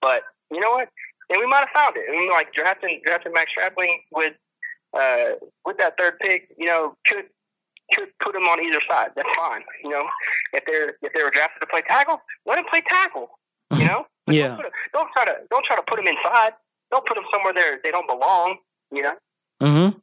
But 0.01 0.23
you 0.51 0.59
know 0.59 0.71
what? 0.71 0.89
And 1.29 1.39
we 1.39 1.47
might 1.47 1.59
have 1.65 1.69
found 1.75 1.95
it. 1.97 2.05
And 2.07 2.29
like 2.29 2.53
drafting 2.53 3.01
drafting 3.05 3.33
Max 3.33 3.51
Strapling 3.51 4.01
with 4.11 4.33
uh, 4.93 5.35
with 5.65 5.77
that 5.77 5.97
third 5.97 6.19
pick, 6.19 6.49
you 6.57 6.65
know, 6.67 6.95
could 7.07 7.25
could 7.93 8.09
put 8.23 8.33
them 8.33 8.43
on 8.43 8.59
either 8.63 8.81
side. 8.89 9.09
That's 9.15 9.29
fine. 9.35 9.61
You 9.83 9.89
know, 9.89 10.05
if 10.53 10.63
they're 10.65 10.97
if 11.01 11.13
they 11.13 11.23
were 11.23 11.31
drafted 11.31 11.61
to 11.61 11.67
play 11.67 11.81
tackle, 11.87 12.21
let 12.45 12.55
them 12.55 12.65
play 12.69 12.81
tackle. 12.87 13.29
You 13.75 13.85
know, 13.87 14.05
Yeah. 14.27 14.49
Don't, 14.55 14.65
'em- 14.65 14.71
don't 14.93 15.09
try 15.15 15.25
to 15.25 15.35
don't 15.49 15.65
try 15.65 15.75
to 15.75 15.83
put 15.87 15.97
them 15.97 16.07
inside. 16.07 16.53
Don't 16.91 17.05
put 17.05 17.15
them 17.15 17.25
somewhere 17.31 17.53
there 17.53 17.79
they 17.83 17.91
don't 17.91 18.07
belong. 18.07 18.57
You 18.91 19.01
know. 19.01 19.13
Mm-hmm. 19.61 19.97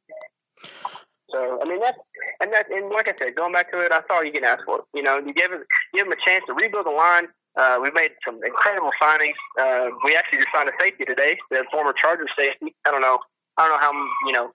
So 1.33 1.59
I 1.63 1.65
mean 1.69 1.81
that's 1.81 1.99
and 2.41 2.53
that, 2.53 2.67
and 2.71 2.91
like 2.91 3.09
I 3.09 3.15
said, 3.19 3.35
going 3.35 3.53
back 3.53 3.71
to 3.73 3.81
it, 3.85 3.89
that's 3.91 4.07
all 4.11 4.25
you 4.25 4.33
can 4.33 4.45
ask 4.45 4.65
for. 4.65 4.79
It. 4.79 4.85
You 4.95 5.03
know, 5.03 5.19
you 5.19 5.33
give 5.33 5.53
it, 5.53 5.61
give 5.95 6.05
them 6.05 6.13
a 6.13 6.21
chance 6.29 6.45
to 6.47 6.55
rebuild 6.55 6.87
the 6.87 6.91
line. 6.91 7.29
Uh, 7.57 7.79
we 7.83 7.91
made 7.91 8.11
some 8.25 8.41
incredible 8.45 8.91
signings. 9.01 9.37
Uh, 9.61 9.91
we 10.05 10.15
actually 10.15 10.39
just 10.39 10.49
signed 10.55 10.69
a 10.69 10.73
safety 10.81 11.05
today, 11.05 11.37
the 11.51 11.65
former 11.71 11.93
Charger 11.93 12.27
safety. 12.37 12.75
I 12.87 12.91
don't 12.91 13.03
know, 13.03 13.19
I 13.59 13.69
don't 13.69 13.77
know 13.77 13.87
how 13.87 13.93
you 14.27 14.33
know 14.33 14.53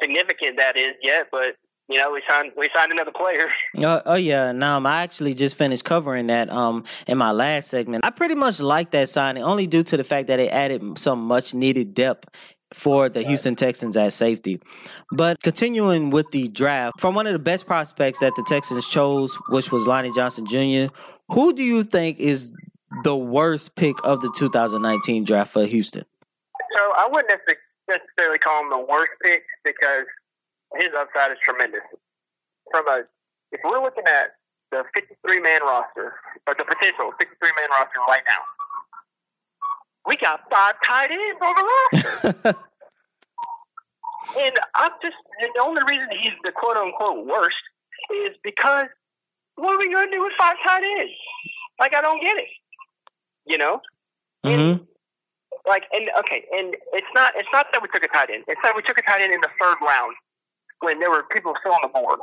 significant 0.00 0.56
that 0.58 0.76
is 0.76 0.92
yet, 1.02 1.28
but 1.32 1.56
you 1.88 1.96
know, 1.96 2.12
we 2.12 2.22
signed 2.28 2.52
we 2.56 2.68
signed 2.76 2.92
another 2.92 3.12
player. 3.12 3.48
Oh, 3.80 4.02
oh 4.06 4.14
yeah, 4.14 4.48
and 4.48 4.62
um, 4.64 4.86
I 4.86 5.02
actually 5.02 5.34
just 5.34 5.56
finished 5.56 5.84
covering 5.84 6.26
that 6.26 6.50
um 6.50 6.84
in 7.06 7.16
my 7.16 7.30
last 7.30 7.70
segment. 7.70 8.04
I 8.04 8.10
pretty 8.10 8.34
much 8.34 8.60
like 8.60 8.90
that 8.90 9.08
signing, 9.08 9.42
only 9.42 9.66
due 9.66 9.82
to 9.84 9.96
the 9.96 10.04
fact 10.04 10.28
that 10.28 10.40
it 10.40 10.52
added 10.52 10.98
some 10.98 11.20
much 11.20 11.54
needed 11.54 11.94
depth 11.94 12.28
for 12.72 13.08
the 13.08 13.22
Houston 13.22 13.54
Texans 13.54 13.96
at 13.96 14.12
safety. 14.12 14.60
But 15.10 15.42
continuing 15.42 16.10
with 16.10 16.30
the 16.30 16.48
draft, 16.48 17.00
from 17.00 17.14
one 17.14 17.26
of 17.26 17.32
the 17.32 17.38
best 17.38 17.66
prospects 17.66 18.20
that 18.20 18.34
the 18.36 18.44
Texans 18.46 18.88
chose, 18.88 19.36
which 19.48 19.72
was 19.72 19.86
Lonnie 19.86 20.12
Johnson 20.12 20.46
Jr., 20.46 20.92
who 21.30 21.52
do 21.52 21.62
you 21.62 21.84
think 21.84 22.18
is 22.18 22.52
the 23.04 23.16
worst 23.16 23.74
pick 23.74 23.96
of 24.04 24.20
the 24.20 24.32
2019 24.36 25.24
draft 25.24 25.50
for 25.50 25.64
Houston? 25.64 26.04
So 26.76 26.92
I 26.96 27.08
wouldn't 27.10 27.40
necessarily 27.88 28.38
call 28.38 28.62
him 28.62 28.70
the 28.70 28.86
worst 28.88 29.12
pick 29.22 29.42
because 29.64 30.04
his 30.76 30.88
upside 30.96 31.32
is 31.32 31.38
tremendous. 31.42 31.80
From 32.70 32.86
a, 32.88 33.02
if 33.52 33.60
we're 33.64 33.80
looking 33.80 34.04
at 34.06 34.36
the 34.70 34.84
53 34.94 35.40
man 35.40 35.62
roster 35.62 36.14
or 36.46 36.54
the 36.58 36.64
potential 36.64 37.12
53 37.18 37.50
man 37.56 37.70
roster 37.70 38.00
right 38.06 38.22
now, 38.28 38.40
we 40.08 40.16
got 40.16 40.40
five 40.50 40.74
tight 40.84 41.10
ends 41.12 41.38
on 41.40 41.54
the 41.54 41.64
roster, 42.42 42.56
and 44.38 44.54
I'm 44.74 44.90
just 45.02 45.16
and 45.40 45.50
the 45.54 45.62
only 45.62 45.82
reason 45.88 46.08
he's 46.20 46.32
the 46.44 46.50
quote 46.52 46.76
unquote 46.76 47.26
worst 47.26 47.56
is 48.12 48.30
because 48.42 48.86
what 49.56 49.74
are 49.74 49.78
we 49.78 49.90
going 49.92 50.08
to 50.10 50.16
do 50.16 50.22
with 50.22 50.32
five 50.38 50.56
tight 50.66 50.82
ends? 50.82 51.12
Like 51.78 51.94
I 51.94 52.00
don't 52.00 52.20
get 52.20 52.36
it. 52.36 52.48
You 53.46 53.58
know, 53.58 53.80
Mm-hmm. 54.44 54.84
like 55.66 55.84
and 55.92 56.08
okay, 56.20 56.44
and 56.52 56.74
it's 56.92 57.06
not 57.14 57.32
it's 57.36 57.48
not 57.52 57.66
that 57.72 57.82
we 57.82 57.88
took 57.92 58.02
a 58.02 58.08
tight 58.08 58.30
end. 58.30 58.44
It's 58.48 58.60
that 58.62 58.74
we 58.76 58.82
took 58.82 58.98
a 58.98 59.02
tight 59.02 59.20
end 59.20 59.32
in 59.32 59.40
the 59.40 59.50
third 59.60 59.76
round 59.86 60.14
when 60.80 60.98
there 61.00 61.10
were 61.10 61.24
people 61.32 61.54
still 61.60 61.72
on 61.72 61.80
the 61.82 61.88
board. 61.88 62.20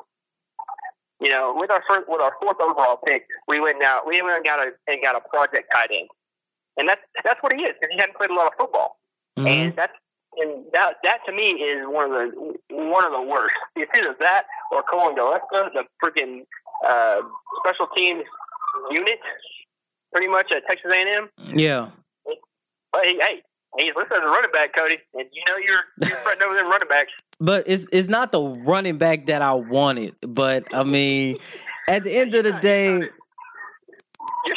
You 1.22 1.30
know, 1.30 1.54
with 1.56 1.72
our 1.72 1.84
first 1.88 2.08
with 2.08 2.22
our 2.22 2.34
fourth 2.42 2.58
overall 2.62 3.00
pick, 3.06 3.26
we 3.48 3.60
went 3.60 3.82
out 3.84 4.08
we 4.08 4.22
went 4.22 4.38
and 4.38 4.46
got 4.46 4.60
a 4.60 4.72
and 4.88 5.02
got 5.02 5.16
a 5.16 5.22
project 5.30 5.72
tight 5.74 5.90
end, 5.92 6.08
and 6.78 6.88
that's 6.90 7.02
that's 7.24 7.42
what 7.42 7.54
he 7.54 7.64
is 7.64 7.74
because 7.80 7.92
he 7.94 8.00
hadn't 8.00 8.16
played 8.18 8.30
a 8.30 8.34
lot 8.36 8.48
of 8.48 8.54
football, 8.58 8.98
Mm-hmm. 9.38 9.48
and 9.48 9.76
that's 9.76 9.94
and 10.38 10.66
that 10.74 10.96
that 11.04 11.20
to 11.26 11.32
me 11.34 11.52
is 11.52 11.86
one 11.88 12.06
of 12.06 12.12
the 12.12 12.54
one 12.70 13.04
of 13.06 13.12
the 13.12 13.22
worst. 13.22 13.54
It's 13.76 13.92
either 13.98 14.16
that 14.20 14.44
or 14.72 14.84
Cullen 14.90 15.16
Gillaspia, 15.16 15.70
the 15.74 15.84
freaking 16.04 16.44
uh, 16.86 17.22
special 17.64 17.88
teams 17.96 18.24
unit, 18.92 19.20
pretty 20.12 20.28
much 20.28 20.52
at 20.52 20.64
Texas 20.68 20.92
A&M. 20.94 21.30
Yeah. 21.54 21.90
But 22.92 23.04
hey, 23.04 23.18
hey, 23.20 23.42
he's 23.78 23.94
listed 23.96 24.14
as 24.18 24.24
a 24.24 24.26
running 24.28 24.52
back, 24.52 24.74
Coty, 24.76 24.98
and 25.14 25.28
you 25.34 25.44
know 25.48 25.58
you're 25.58 25.84
you're 26.10 26.18
fretting 26.20 26.44
over 26.44 26.56
them 26.56 26.70
running 26.70 26.88
backs. 26.90 27.12
But 27.38 27.66
it's 27.68 27.86
it's 27.92 28.08
not 28.08 28.32
the 28.32 28.42
running 28.42 28.98
back 28.98 29.26
that 29.26 29.42
I 29.42 29.52
wanted. 29.54 30.16
But 30.22 30.74
I 30.74 30.86
mean, 30.86 31.36
at 31.90 32.06
the 32.06 32.16
end 32.18 32.34
of 32.34 32.46
the 32.46 32.54
day, 32.54 33.10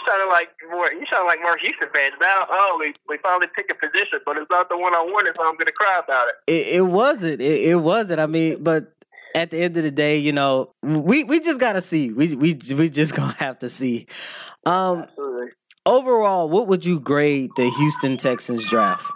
You're 0.09 0.29
like 0.29 0.49
more. 0.71 0.91
You 0.93 1.05
sound 1.13 1.27
like 1.27 1.41
more 1.41 1.57
Houston 1.59 1.89
fans 1.95 2.15
now. 2.21 2.47
Oh, 2.49 2.77
we 2.81 2.95
we 3.09 3.19
finally 3.23 3.47
picked 3.55 3.71
a 3.71 3.75
position, 3.75 4.21
but 4.25 4.37
it's 4.39 4.51
not 4.51 4.69
the 4.69 4.79
one 4.79 4.95
I 4.95 5.03
wanted, 5.03 5.35
so 5.37 5.43
I'm 5.47 5.55
going 5.55 5.67
to 5.67 5.73
cry 5.73 6.01
about 6.03 6.29
it. 6.29 6.53
it, 6.53 6.77
it 6.77 6.83
wasn't. 6.83 7.41
It, 7.41 7.71
it 7.71 7.77
wasn't. 7.77 8.21
I 8.21 8.27
mean, 8.27 8.63
but 8.63 8.95
at 9.35 9.51
the 9.51 9.59
end 9.59 9.77
of 9.77 9.83
the 9.83 9.91
day, 9.91 10.19
you 10.19 10.33
know, 10.33 10.73
we 10.83 11.25
we 11.25 11.41
just 11.41 11.61
gotta 11.61 11.81
see. 11.81 12.13
We 12.13 12.35
we 12.35 12.59
we 12.77 12.91
just 12.91 13.15
gonna 13.17 13.35
have 13.35 13.59
to 13.61 13.69
see. 13.69 14.07
Um, 14.67 15.03
Absolutely. 15.03 15.49
overall, 15.87 16.49
what 16.49 16.67
would 16.69 16.85
you 16.85 17.01
grade 17.01 17.51
the 17.57 17.71
Houston 17.71 18.17
Texans 18.17 18.69
draft? 18.69 19.07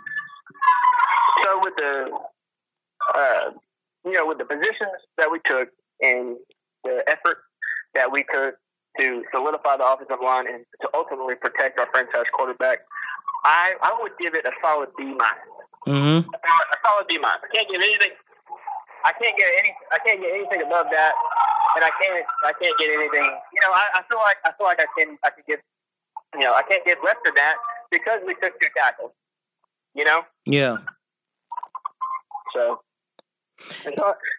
So 1.44 1.60
with 1.60 1.74
the, 1.76 2.18
uh, 3.14 3.50
you 4.04 4.12
know, 4.12 4.26
with 4.26 4.38
the 4.38 4.44
positions 4.44 5.00
that 5.18 5.30
we 5.30 5.40
took 5.44 5.68
and 6.00 6.36
the 6.84 7.04
effort 7.08 7.38
that 7.94 8.10
we 8.10 8.24
took 8.32 8.54
to 8.98 9.24
solidify 9.32 9.76
the 9.78 9.86
offensive 9.86 10.20
line 10.22 10.46
and 10.46 10.64
to 10.82 10.88
ultimately 10.94 11.34
protect 11.36 11.78
our 11.78 11.88
franchise 11.92 12.28
quarterback, 12.34 12.80
I 13.44 13.74
I 13.82 13.96
would 14.00 14.12
give 14.20 14.34
it 14.34 14.44
a 14.44 14.52
solid 14.62 14.90
B 14.96 15.04
minus. 15.04 15.48
Mm-hmm. 15.88 16.28
a 16.30 16.76
solid 16.86 17.06
B 17.08 17.18
minus. 17.18 17.42
I 17.42 17.48
can't 17.54 17.68
give 17.70 17.80
anything 17.82 18.12
I 19.04 19.10
can't 19.18 19.36
get 19.36 19.48
any. 19.58 19.74
I 19.90 19.98
can't 20.06 20.20
get 20.22 20.30
anything 20.32 20.62
above 20.62 20.86
that, 20.94 21.12
and 21.74 21.82
I 21.84 21.90
can't. 22.00 22.24
I 22.46 22.52
can't 22.54 22.78
get 22.78 22.86
anything. 22.90 23.24
You 23.50 23.60
know, 23.66 23.72
I, 23.74 23.98
I 23.98 24.00
feel 24.08 24.18
like 24.18 24.36
I 24.46 24.52
feel 24.56 24.66
like 24.66 24.78
I 24.78 24.86
can. 24.96 25.18
I 25.24 25.30
can 25.30 25.42
get. 25.48 25.58
You 26.34 26.40
know, 26.46 26.54
I 26.54 26.62
can't 26.62 26.84
get 26.84 26.98
less 27.04 27.16
than 27.24 27.34
that 27.34 27.56
because 27.90 28.20
we 28.24 28.34
took 28.34 28.54
two 28.60 28.68
tackles. 28.76 29.10
You 29.94 30.04
know, 30.04 30.22
Yeah. 30.46 30.78
so. 32.54 32.80
So 33.58 33.90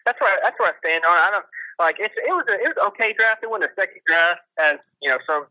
that's 0.04 0.20
where 0.20 0.36
that's 0.42 0.58
where 0.58 0.68
I 0.72 0.76
stand 0.84 1.04
on. 1.04 1.16
it. 1.16 1.20
I 1.20 1.30
don't 1.30 1.46
like 1.78 1.96
it's 1.98 2.14
it 2.16 2.30
was 2.32 2.44
a 2.48 2.54
it 2.54 2.74
was 2.76 2.86
okay 2.88 3.12
draft. 3.12 3.42
It 3.42 3.50
wasn't 3.50 3.70
a 3.70 3.74
second 3.80 4.00
draft 4.06 4.40
as 4.58 4.76
you 5.02 5.10
know 5.10 5.18
some 5.26 5.46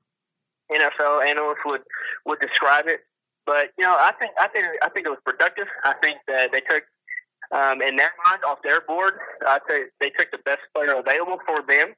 NFL 0.71 1.25
analysts 1.25 1.63
would 1.65 1.81
would 2.25 2.39
describe 2.39 2.85
it. 2.87 3.01
But 3.45 3.71
you 3.77 3.83
know, 3.83 3.95
I 3.99 4.13
think 4.19 4.31
I 4.39 4.47
think 4.47 4.65
I 4.83 4.89
think 4.89 5.05
it 5.07 5.09
was 5.09 5.19
productive. 5.25 5.67
I 5.83 5.93
think 6.01 6.19
that 6.27 6.51
they 6.51 6.61
took 6.61 6.83
um, 7.51 7.81
in 7.81 7.95
their 7.97 8.11
mind 8.25 8.41
off 8.47 8.61
their 8.63 8.81
board. 8.81 9.13
I 9.45 9.59
think 9.67 9.91
they 9.99 10.09
took 10.11 10.31
the 10.31 10.39
best 10.39 10.61
player 10.73 10.93
available 10.97 11.39
for 11.45 11.61
them. 11.61 11.93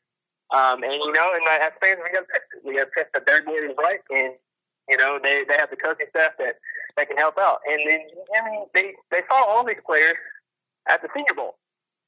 Um, 0.54 0.84
and 0.84 0.94
you 0.94 1.12
know, 1.14 1.32
and 1.34 1.48
as 1.62 1.72
fans, 1.82 2.00
we 2.04 2.12
got 2.12 2.26
we 2.64 2.74
got 2.76 2.88
trust 2.94 3.10
that 3.14 3.26
their 3.26 3.44
board 3.44 3.64
is 3.66 3.76
right, 3.80 4.00
and 4.12 4.34
you 4.90 4.98
know 4.98 5.20
they 5.22 5.44
they 5.48 5.56
have 5.58 5.70
the 5.70 5.78
coaching 5.78 6.08
staff 6.10 6.32
that 6.40 6.56
that 6.98 7.08
can 7.08 7.18
help 7.18 7.38
out. 7.40 7.60
And 7.68 7.80
then 7.88 8.02
I 8.42 8.50
mean, 8.50 8.66
they 8.74 8.94
they 9.12 9.22
saw 9.30 9.44
all 9.48 9.64
these 9.66 9.82
players 9.86 10.16
at 10.90 11.02
the 11.02 11.10
Senior 11.16 11.34
Bowl. 11.36 11.58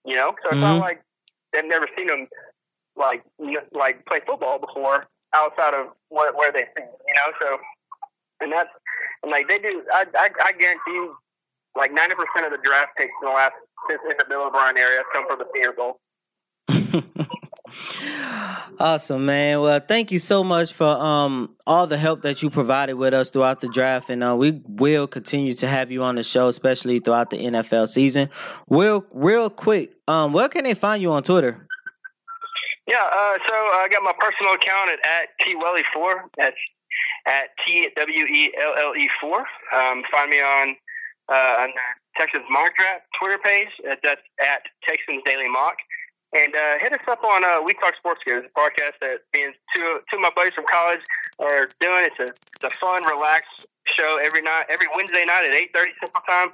You 0.05 0.15
know, 0.15 0.33
so 0.43 0.51
it's 0.51 0.57
Mhm. 0.57 0.61
not 0.61 0.79
like 0.79 1.01
they've 1.53 1.65
never 1.65 1.87
seen 1.95 2.07
them 2.07 2.27
like 2.95 3.23
like 3.73 4.05
play 4.05 4.19
football 4.25 4.59
before 4.59 5.07
outside 5.35 5.73
of 5.73 5.87
where, 6.09 6.33
where 6.33 6.51
they've 6.51 6.69
seen. 6.75 6.87
You 7.07 7.13
know, 7.13 7.33
so 7.39 7.57
and 8.41 8.51
that's 8.51 8.69
and 9.23 9.31
like 9.31 9.47
they 9.47 9.59
do. 9.59 9.83
I 9.91 10.05
I, 10.15 10.29
I 10.43 10.51
guarantee 10.53 10.93
you, 10.93 11.15
like 11.75 11.93
ninety 11.93 12.15
percent 12.15 12.45
of 12.45 12.51
the 12.51 12.63
draft 12.63 12.91
picks 12.97 13.11
in 13.21 13.29
the 13.29 13.33
last 13.33 13.53
since 13.89 14.01
in 14.09 14.15
the 14.17 14.25
Bill 14.27 14.47
O'Brien 14.47 14.77
area 14.77 15.03
come 15.13 15.27
from 15.27 15.39
the 15.39 15.47
Senior 15.53 15.73
Bowl. 15.73 15.99
awesome, 18.79 19.25
man. 19.25 19.61
Well, 19.61 19.79
thank 19.79 20.11
you 20.11 20.19
so 20.19 20.43
much 20.43 20.73
for 20.73 20.87
um 20.87 21.55
all 21.65 21.87
the 21.87 21.97
help 21.97 22.21
that 22.21 22.41
you 22.41 22.49
provided 22.49 22.95
with 22.95 23.13
us 23.13 23.29
throughout 23.29 23.59
the 23.59 23.67
draft, 23.67 24.09
and 24.09 24.23
uh, 24.23 24.35
we 24.35 24.61
will 24.65 25.07
continue 25.07 25.53
to 25.55 25.67
have 25.67 25.91
you 25.91 26.03
on 26.03 26.15
the 26.15 26.23
show, 26.23 26.47
especially 26.47 26.99
throughout 26.99 27.29
the 27.29 27.37
NFL 27.37 27.87
season. 27.87 28.29
Real, 28.69 29.05
real 29.11 29.49
quick, 29.49 29.93
um, 30.07 30.33
where 30.33 30.49
can 30.49 30.63
they 30.63 30.73
find 30.73 31.01
you 31.01 31.11
on 31.11 31.23
Twitter? 31.23 31.67
Yeah, 32.87 33.03
uh, 33.03 33.37
so 33.45 33.53
I 33.53 33.87
got 33.91 34.01
my 34.01 34.13
personal 34.17 34.53
account 34.53 34.91
at, 34.91 34.99
at 35.05 35.27
twelly4. 35.45 36.29
That's 36.37 36.55
at 37.27 37.49
T 37.65 37.89
W 37.95 38.25
E 38.25 38.53
L 38.57 38.73
L 38.79 38.95
E 38.95 39.09
4. 39.19 39.39
Um, 39.39 40.03
find 40.11 40.29
me 40.29 40.39
on, 40.39 40.75
uh, 41.29 41.55
on 41.59 41.69
the 41.69 41.81
Texas 42.17 42.41
Mock 42.49 42.71
Draft 42.77 43.03
Twitter 43.19 43.37
page. 43.43 43.67
That's 43.83 44.21
at 44.39 44.61
Texans 44.87 45.21
Daily 45.25 45.49
Mock. 45.49 45.75
And 46.35 46.53
uh, 46.53 46.75
hit 46.83 46.91
us 46.91 47.05
up 47.07 47.23
on 47.23 47.43
uh, 47.45 47.63
We 47.63 47.73
Talk 47.75 47.95
Sports 47.95 48.19
Gear, 48.25 48.43
the 48.43 48.51
podcast 48.51 48.99
that 48.99 49.23
being 49.31 49.53
two, 49.73 49.99
two 50.11 50.19
of 50.19 50.21
my 50.21 50.31
buddies 50.35 50.53
from 50.53 50.65
college 50.67 50.99
are 51.39 51.71
doing. 51.79 52.03
It's 52.03 52.19
a, 52.19 52.35
it's 52.35 52.67
a 52.67 52.73
fun, 52.83 52.99
relaxed 53.07 53.65
show 53.87 54.19
every 54.19 54.41
night, 54.41 54.67
every 54.67 54.87
Wednesday 54.91 55.23
night 55.23 55.47
at 55.47 55.55
8.30 55.71 56.03
Central 56.03 56.23
Time. 56.27 56.49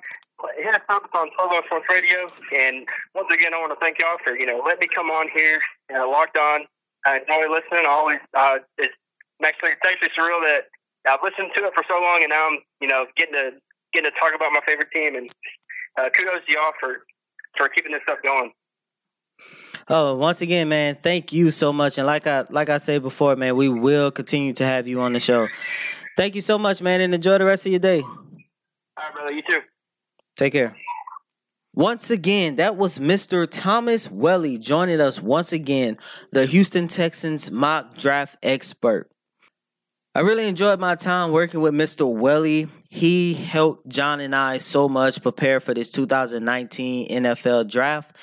Hit 0.62 0.76
us 0.76 0.86
up 0.90 1.10
on 1.16 1.30
12 1.34 1.66
Sports 1.66 1.88
Radio. 1.90 2.30
And 2.54 2.86
once 3.16 3.34
again, 3.34 3.54
I 3.54 3.58
want 3.58 3.74
to 3.74 3.80
thank 3.82 3.98
y'all 3.98 4.22
for, 4.24 4.38
you 4.38 4.46
know, 4.46 4.62
let 4.62 4.78
me 4.80 4.86
come 4.94 5.10
on 5.10 5.28
here, 5.34 5.58
you 5.90 5.98
know, 5.98 6.06
locked 6.06 6.38
on. 6.38 6.70
I 7.06 7.20
enjoy 7.26 7.50
listening. 7.50 7.90
I 7.90 7.94
always, 7.98 8.22
uh, 8.38 8.62
it's 8.78 8.94
actually, 9.42 9.74
it's 9.74 9.82
actually 9.82 10.14
surreal 10.14 10.38
that 10.46 10.70
I've 11.10 11.26
listened 11.26 11.50
to 11.58 11.66
it 11.66 11.74
for 11.74 11.84
so 11.90 11.98
long 11.98 12.22
and 12.22 12.30
now 12.30 12.48
I'm, 12.48 12.60
you 12.80 12.88
know, 12.88 13.08
getting 13.18 13.34
to, 13.34 13.58
getting 13.94 14.12
to 14.12 14.16
talk 14.22 14.36
about 14.36 14.54
my 14.54 14.62
favorite 14.68 14.92
team. 14.94 15.16
And 15.16 15.34
uh, 15.98 16.14
kudos 16.14 16.46
to 16.46 16.54
y'all 16.54 16.78
for, 16.80 17.10
for 17.58 17.70
keeping 17.70 17.92
this 17.92 18.02
stuff 18.04 18.20
going. 18.22 18.54
Oh, 19.90 20.16
once 20.16 20.42
again, 20.42 20.70
man, 20.70 20.96
thank 20.96 21.34
you 21.34 21.52
so 21.52 21.74
much. 21.74 21.98
And 21.98 22.08
like 22.08 22.26
I 22.26 22.46
like 22.50 22.70
I 22.70 22.78
said 22.78 23.02
before, 23.02 23.36
man, 23.36 23.56
we 23.56 23.70
will 23.70 24.12
continue 24.12 24.54
to 24.54 24.66
have 24.66 24.88
you 24.88 25.02
on 25.02 25.14
the 25.14 25.20
show. 25.20 25.48
Thank 26.16 26.36
you 26.36 26.42
so 26.42 26.58
much, 26.58 26.82
man, 26.82 27.02
and 27.02 27.14
enjoy 27.14 27.38
the 27.38 27.46
rest 27.46 27.66
of 27.66 27.72
your 27.72 27.80
day. 27.80 28.02
All 28.02 28.18
right, 28.98 29.14
brother. 29.14 29.34
You 29.34 29.42
too. 29.50 29.60
Take 30.38 30.54
care. 30.54 30.76
Once 31.76 32.12
again, 32.12 32.58
that 32.58 32.78
was 32.78 33.00
Mr. 33.00 33.48
Thomas 33.50 34.10
Welly 34.10 34.60
joining 34.60 35.02
us 35.02 35.20
once 35.20 35.52
again, 35.52 35.98
the 36.32 36.46
Houston 36.46 36.88
Texans 36.88 37.50
mock 37.50 37.98
draft 37.98 38.38
expert. 38.44 39.10
I 40.14 40.20
really 40.20 40.48
enjoyed 40.48 40.80
my 40.80 40.94
time 40.94 41.32
working 41.32 41.62
with 41.62 41.74
Mr. 41.74 42.08
Welly. 42.08 42.68
He 42.92 43.34
helped 43.34 43.90
John 43.90 44.20
and 44.20 44.36
I 44.36 44.58
so 44.58 44.88
much 44.88 45.24
prepare 45.24 45.60
for 45.60 45.74
this 45.74 45.90
2019 45.90 47.10
NFL 47.10 47.72
draft. 47.72 48.16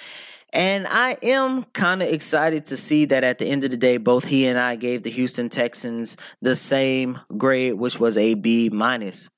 And 0.53 0.87
I 0.89 1.17
am 1.23 1.65
kind 1.73 2.03
of 2.03 2.09
excited 2.09 2.65
to 2.67 2.77
see 2.77 3.05
that 3.07 3.23
at 3.25 3.39
the 3.39 3.47
end 3.47 3.65
of 3.65 3.71
the 3.71 3.77
day, 3.77 3.99
both 3.99 4.25
he 4.27 4.47
and 4.47 4.59
I 4.59 4.77
gave 4.77 5.03
the 5.03 5.11
Houston 5.11 5.49
Texans 5.49 6.17
the 6.43 6.57
same 6.57 7.21
grade, 7.37 7.75
which 7.75 8.01
was 8.01 8.17
a 8.17 8.35
B 8.35 8.69
minus 8.69 9.31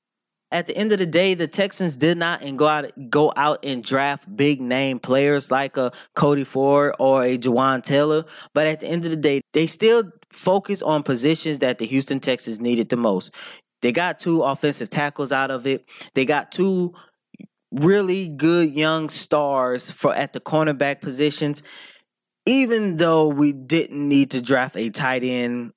at 0.53 0.67
the 0.67 0.77
end 0.77 0.91
of 0.91 0.99
the 0.99 1.07
day, 1.07 1.33
the 1.33 1.47
Texans 1.47 1.97
did 1.97 2.17
not 2.17 2.43
and 2.43 2.57
go 2.57 2.67
out 2.67 2.91
go 3.09 3.33
out 3.35 3.65
and 3.65 3.83
draft 3.83 4.33
big 4.37 4.61
name 4.61 4.99
players 4.99 5.49
like 5.49 5.75
a 5.77 5.91
Cody 6.15 6.43
Ford 6.43 6.95
or 6.99 7.23
a 7.23 7.37
Jawaan 7.37 7.81
Taylor. 7.81 8.23
But 8.53 8.67
at 8.67 8.79
the 8.79 8.87
end 8.87 9.03
of 9.03 9.09
the 9.09 9.17
day, 9.17 9.41
they 9.53 9.65
still 9.65 10.11
focus 10.31 10.81
on 10.81 11.01
positions 11.03 11.59
that 11.59 11.79
the 11.79 11.85
Houston 11.87 12.19
Texans 12.19 12.59
needed 12.59 12.89
the 12.89 12.97
most. 12.97 13.33
They 13.81 13.91
got 13.91 14.19
two 14.19 14.43
offensive 14.43 14.89
tackles 14.89 15.31
out 15.31 15.51
of 15.51 15.65
it. 15.67 15.89
They 16.13 16.23
got 16.23 16.51
two 16.51 16.93
really 17.73 18.27
good 18.29 18.71
young 18.71 19.09
stars 19.09 19.91
for 19.91 20.13
at 20.13 20.33
the 20.33 20.39
cornerback 20.39 21.01
positions. 21.01 21.63
Even 22.45 22.97
though 22.97 23.27
we 23.27 23.53
didn't 23.53 24.07
need 24.07 24.31
to 24.31 24.41
draft 24.41 24.75
a 24.75 24.89
tight 24.89 25.23
end 25.23 25.71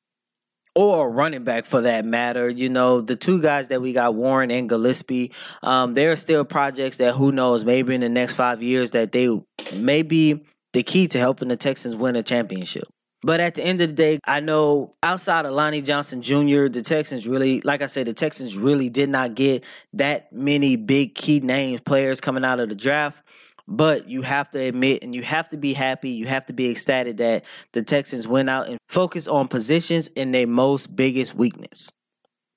or 0.76 1.08
a 1.08 1.10
running 1.10 1.42
back 1.42 1.64
for 1.64 1.80
that 1.80 2.04
matter. 2.04 2.48
You 2.50 2.68
know, 2.68 3.00
the 3.00 3.16
two 3.16 3.40
guys 3.40 3.68
that 3.68 3.80
we 3.80 3.94
got, 3.94 4.14
Warring 4.14 4.52
and 4.52 4.68
Gillaspia, 4.68 5.32
um, 5.62 5.94
there 5.94 6.12
are 6.12 6.16
still 6.16 6.44
projects 6.44 6.98
that 6.98 7.14
who 7.14 7.32
knows, 7.32 7.64
maybe 7.64 7.94
in 7.94 8.02
the 8.02 8.10
next 8.10 8.34
five 8.34 8.62
years 8.62 8.90
that 8.90 9.10
they 9.10 9.28
may 9.72 10.02
be 10.02 10.44
the 10.74 10.82
key 10.82 11.08
to 11.08 11.18
helping 11.18 11.48
the 11.48 11.56
Texans 11.56 11.96
win 11.96 12.14
a 12.14 12.22
championship. 12.22 12.84
But 13.26 13.40
at 13.40 13.56
the 13.56 13.64
end 13.64 13.80
of 13.80 13.88
the 13.88 13.94
day, 13.94 14.20
I 14.24 14.38
know 14.38 14.94
outside 15.02 15.46
of 15.46 15.52
Lonnie 15.52 15.82
Johnson 15.82 16.22
Jr., 16.22 16.68
the 16.68 16.80
Texans 16.80 17.26
really, 17.26 17.60
like 17.62 17.82
I 17.82 17.86
said, 17.86 18.06
the 18.06 18.14
Texans 18.14 18.56
really 18.56 18.88
did 18.88 19.08
not 19.08 19.34
get 19.34 19.64
that 19.94 20.32
many 20.32 20.76
big 20.76 21.16
key 21.16 21.40
names 21.40 21.80
players 21.80 22.20
coming 22.20 22.44
out 22.44 22.60
of 22.60 22.68
the 22.68 22.76
draft. 22.76 23.24
But 23.66 24.08
you 24.08 24.22
have 24.22 24.48
to 24.50 24.60
admit 24.60 25.02
and 25.02 25.12
you 25.12 25.24
have 25.24 25.48
to 25.48 25.56
be 25.56 25.72
happy, 25.72 26.10
you 26.10 26.26
have 26.26 26.46
to 26.46 26.52
be 26.52 26.70
ecstatic 26.70 27.16
that 27.16 27.44
the 27.72 27.82
Texans 27.82 28.28
went 28.28 28.48
out 28.48 28.68
and 28.68 28.78
focused 28.86 29.26
on 29.26 29.48
positions 29.48 30.06
in 30.06 30.30
their 30.30 30.46
most 30.46 30.94
biggest 30.94 31.34
weakness. 31.34 31.90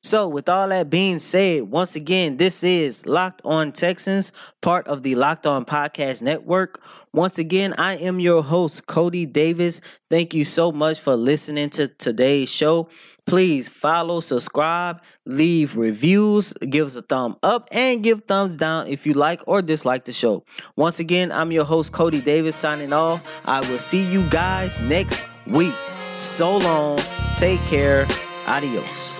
So, 0.01 0.29
with 0.29 0.47
all 0.47 0.69
that 0.69 0.89
being 0.89 1.19
said, 1.19 1.63
once 1.63 1.95
again, 1.95 2.37
this 2.37 2.63
is 2.63 3.05
Locked 3.05 3.41
On 3.43 3.71
Texans, 3.73 4.31
part 4.61 4.87
of 4.87 5.03
the 5.03 5.15
Locked 5.15 5.45
On 5.45 5.65
Podcast 5.65 6.21
Network. 6.21 6.81
Once 7.13 7.37
again, 7.37 7.73
I 7.77 7.97
am 7.97 8.19
your 8.19 8.41
host, 8.41 8.87
Coty 8.87 9.31
Davis. 9.31 9.81
Thank 10.09 10.33
you 10.33 10.45
so 10.45 10.71
much 10.71 10.99
for 10.99 11.15
listening 11.15 11.69
to 11.71 11.89
today's 11.89 12.49
show. 12.49 12.87
Please 13.25 13.67
follow, 13.67 14.21
subscribe, 14.21 15.03
leave 15.25 15.75
reviews, 15.75 16.53
give 16.53 16.87
us 16.87 16.95
a 16.95 17.01
thumb 17.01 17.35
up, 17.43 17.67
and 17.71 18.01
give 18.01 18.21
thumbs 18.21 18.57
down 18.57 18.87
if 18.87 19.05
you 19.05 19.13
like 19.13 19.41
or 19.47 19.61
dislike 19.61 20.05
the 20.05 20.13
show. 20.13 20.45
Once 20.75 20.99
again, 20.99 21.31
I'm 21.31 21.51
your 21.51 21.65
host, 21.65 21.91
Coty 21.91 22.23
Davis, 22.23 22.55
signing 22.55 22.93
off. 22.93 23.23
I 23.45 23.59
will 23.69 23.79
see 23.79 24.03
you 24.09 24.27
guys 24.29 24.79
next 24.79 25.25
week. 25.45 25.75
So 26.17 26.57
long. 26.57 26.99
Take 27.35 27.59
care. 27.61 28.07
Adios. 28.47 29.19